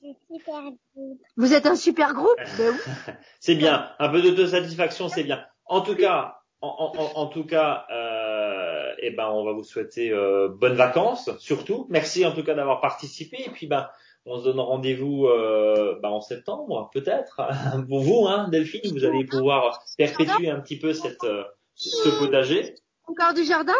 Des 0.00 0.16
super 0.30 0.62
groupes. 0.94 1.20
Vous 1.36 1.52
êtes 1.52 1.66
un 1.66 1.74
super 1.74 2.14
groupe? 2.14 2.38
C'est 3.40 3.56
bien, 3.56 3.90
un 3.98 4.08
peu 4.08 4.22
de 4.22 4.46
satisfaction, 4.46 5.08
c'est 5.08 5.24
bien. 5.24 5.44
En 5.64 5.80
tout 5.80 5.96
cas, 5.96 6.36
en, 6.60 6.92
en, 6.96 7.20
en 7.20 7.26
tout 7.26 7.44
cas, 7.44 7.84
euh, 7.90 8.92
eh 9.02 9.10
ben, 9.10 9.28
on 9.28 9.44
va 9.44 9.52
vous 9.52 9.64
souhaiter 9.64 10.12
euh, 10.12 10.48
bonnes 10.48 10.76
vacances, 10.76 11.30
surtout. 11.38 11.86
Merci 11.90 12.24
en 12.24 12.32
tout 12.32 12.44
cas 12.44 12.54
d'avoir 12.54 12.80
participé. 12.80 13.38
Et 13.44 13.50
puis, 13.50 13.66
ben, 13.66 13.88
on 14.26 14.38
se 14.38 14.44
donne 14.44 14.60
rendez-vous 14.60 15.26
euh, 15.26 15.98
bah, 16.02 16.10
en 16.10 16.20
septembre, 16.20 16.90
peut-être. 16.92 17.40
Pour 17.88 18.00
vous, 18.00 18.26
hein, 18.26 18.48
Delphine, 18.50 18.92
vous 18.92 19.04
allez 19.04 19.24
pouvoir 19.24 19.84
perpétuer 19.96 20.50
un 20.50 20.60
petit 20.60 20.78
peu 20.78 20.92
cette, 20.92 21.24
euh, 21.24 21.44
ce 21.74 22.08
potager. 22.18 22.74
Encore 23.04 23.34
du 23.34 23.44
jardin? 23.44 23.72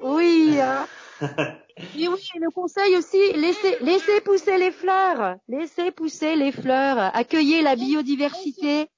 Oui. 0.00 0.58
Hein. 0.60 0.86
Et 1.96 2.08
oui, 2.08 2.28
le 2.40 2.50
conseil 2.50 2.96
aussi, 2.96 3.18
laissez, 3.34 3.76
laissez 3.80 4.20
pousser 4.20 4.58
les 4.58 4.72
fleurs, 4.72 5.36
laissez 5.46 5.92
pousser 5.92 6.34
les 6.34 6.50
fleurs, 6.50 6.98
accueillez 7.14 7.62
la 7.62 7.76
biodiversité. 7.76 8.88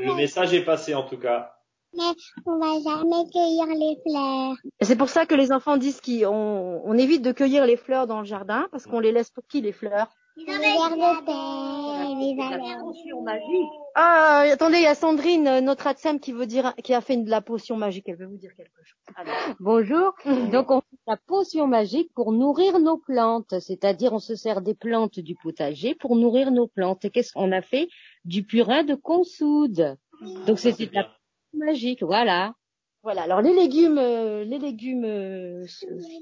Le 0.00 0.14
message 0.16 0.54
est 0.54 0.64
passé 0.64 0.94
en 0.94 1.04
tout 1.04 1.18
cas. 1.18 1.54
Mais 1.94 2.14
on 2.46 2.58
va 2.58 2.80
jamais 2.80 3.30
cueillir 3.30 3.66
les 3.66 3.98
fleurs. 4.06 4.56
C'est 4.80 4.96
pour 4.96 5.08
ça 5.08 5.26
que 5.26 5.34
les 5.34 5.52
enfants 5.52 5.76
disent 5.76 6.00
qu'on 6.00 6.82
on 6.84 6.98
évite 6.98 7.22
de 7.22 7.32
cueillir 7.32 7.66
les 7.66 7.76
fleurs 7.76 8.06
dans 8.06 8.20
le 8.20 8.26
jardin 8.26 8.66
parce 8.70 8.86
qu'on 8.86 9.00
les 9.00 9.12
laisse 9.12 9.30
pour 9.30 9.44
qui 9.46 9.60
les 9.60 9.72
fleurs? 9.72 10.08
Les 10.34 10.46
vers 10.46 10.56
de 10.56 11.26
terre, 11.26 12.18
les 12.18 12.34
vers 12.34 13.22
magique. 13.22 13.68
Ah, 13.94 14.44
attendez, 14.50 14.78
il 14.78 14.82
y 14.84 14.86
a 14.86 14.94
Sandrine, 14.94 15.46
euh, 15.46 15.60
notre 15.60 15.86
ATSEM, 15.86 16.20
qui 16.20 16.32
veut 16.32 16.46
dire, 16.46 16.74
qui 16.82 16.94
a 16.94 17.02
fait 17.02 17.18
de 17.18 17.28
la 17.28 17.42
potion 17.42 17.76
magique. 17.76 18.08
Elle 18.08 18.16
veut 18.16 18.26
vous 18.26 18.38
dire 18.38 18.52
quelque 18.56 18.80
chose. 18.82 19.56
Bonjour. 19.60 20.14
Donc 20.50 20.70
on 20.70 20.80
fait 20.80 20.96
la 21.06 21.18
potion 21.18 21.66
magique 21.66 22.10
pour 22.14 22.32
nourrir 22.32 22.78
nos 22.80 22.96
plantes, 22.96 23.60
c'est-à-dire 23.60 24.14
on 24.14 24.20
se 24.20 24.34
sert 24.34 24.62
des 24.62 24.74
plantes 24.74 25.20
du 25.20 25.34
potager 25.34 25.94
pour 25.94 26.16
nourrir 26.16 26.50
nos 26.50 26.66
plantes. 26.66 27.04
Et 27.04 27.10
qu'est-ce 27.10 27.32
qu'on 27.32 27.52
a 27.52 27.60
fait? 27.60 27.88
Du 28.24 28.42
purin 28.42 28.84
de 28.84 28.94
consoude. 28.94 29.98
Donc 30.46 30.58
c'était 30.58 30.86
de 30.86 30.94
la 30.94 31.04
potion 31.04 31.21
magique, 31.54 32.02
voilà. 32.02 32.54
Voilà. 33.02 33.22
Alors 33.22 33.40
les 33.40 33.52
légumes, 33.52 33.98
euh, 33.98 34.44
les 34.44 34.58
légumes, 34.58 35.04
euh, 35.04 35.64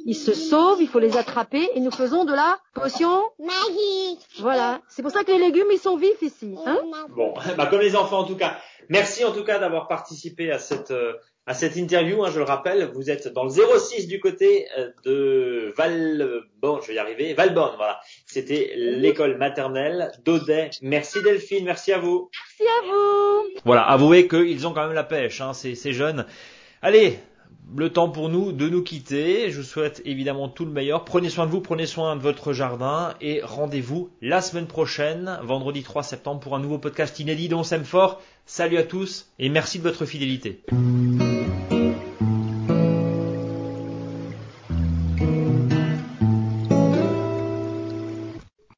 ils 0.07 0.15
se 0.15 0.33
sauvent, 0.33 0.81
il 0.81 0.89
faut 0.89 0.99
les 0.99 1.19
attraper 1.19 1.69
et 1.75 1.81
nous 1.81 1.91
faisons 1.91 2.25
de 2.25 2.33
la 2.33 2.59
potion. 2.75 3.23
magique. 3.39 4.27
Voilà. 4.39 4.81
C'est 4.89 5.03
pour 5.03 5.11
ça 5.11 5.23
que 5.23 5.31
les 5.31 5.39
légumes 5.39 5.67
ils 5.71 5.79
sont 5.79 5.97
vifs 5.97 6.23
ici. 6.23 6.57
Hein 6.65 6.79
Bon, 7.11 7.35
bah, 7.59 7.67
comme 7.67 7.81
les 7.81 7.97
enfants 7.97 8.21
en 8.21 8.25
tout 8.25 8.37
cas. 8.37 8.57
Merci 8.89 9.25
en 9.27 9.33
tout 9.33 9.45
cas 9.45 9.59
d'avoir 9.59 9.89
participé 9.89 10.51
à 10.51 10.59
cette 10.59 10.91
euh, 10.91 11.13
à 11.47 11.55
cette 11.55 11.77
interview. 11.77 12.23
Hein, 12.25 12.31
je 12.33 12.39
le 12.39 12.45
rappelle, 12.45 12.91
vous 12.95 13.11
êtes 13.11 13.29
dans 13.29 13.45
le 13.45 13.51
06 13.51 14.07
du 14.07 14.21
côté 14.21 14.67
euh, 14.79 14.91
de 15.05 15.73
Valborn, 15.77 16.83
je 16.83 16.89
vais 16.89 16.95
y 16.95 16.99
arriver, 16.99 17.35
Valborn. 17.35 17.77
Voilà. 17.77 18.01
C'était 18.27 18.73
l'école 18.77 19.37
maternelle 19.39 20.13
d'Audet. 20.25 20.71
Merci 20.83 21.23
Delphine, 21.23 21.65
merci 21.65 21.93
à 21.93 21.99
vous. 21.99 22.31
Merci 22.33 22.71
à 22.71 22.87
vous. 22.87 23.61
Voilà, 23.65 23.83
avouez 23.83 24.29
qu'ils 24.29 24.67
ont 24.67 24.73
quand 24.73 24.87
même 24.87 24.95
la 24.95 25.05
pêche, 25.05 25.41
hein, 25.41 25.53
ces, 25.53 25.75
ces 25.75 25.93
jeunes. 25.93 26.27
Allez, 26.83 27.19
le 27.77 27.91
temps 27.91 28.09
pour 28.09 28.29
nous 28.29 28.53
de 28.53 28.69
nous 28.69 28.83
quitter. 28.83 29.51
Je 29.51 29.59
vous 29.59 29.67
souhaite 29.67 30.03
évidemment 30.05 30.49
tout 30.49 30.65
le 30.65 30.71
meilleur. 30.71 31.05
Prenez 31.05 31.29
soin 31.29 31.47
de 31.47 31.51
vous, 31.51 31.61
prenez 31.61 31.87
soin 31.87 32.17
de 32.17 32.23
votre 32.23 32.53
jardin 32.53 33.15
et 33.21 33.41
rendez-vous 33.43 34.11
la 34.21 34.41
semaine 34.41 34.67
prochaine, 34.67 35.39
vendredi 35.43 35.83
3 35.83 36.03
septembre, 36.03 36.41
pour 36.41 36.57
un 36.57 36.61
nouveau 36.61 36.79
podcast 36.79 37.19
inédit 37.21 37.49
dont 37.49 37.61
on 37.61 37.65
s'aime 37.65 37.85
fort. 37.85 38.21
Salut 38.47 38.79
à 38.79 38.83
tous 38.83 39.31
et 39.39 39.49
merci 39.49 39.79
de 39.79 39.85
votre 39.85 40.05
fidélité. 40.05 40.63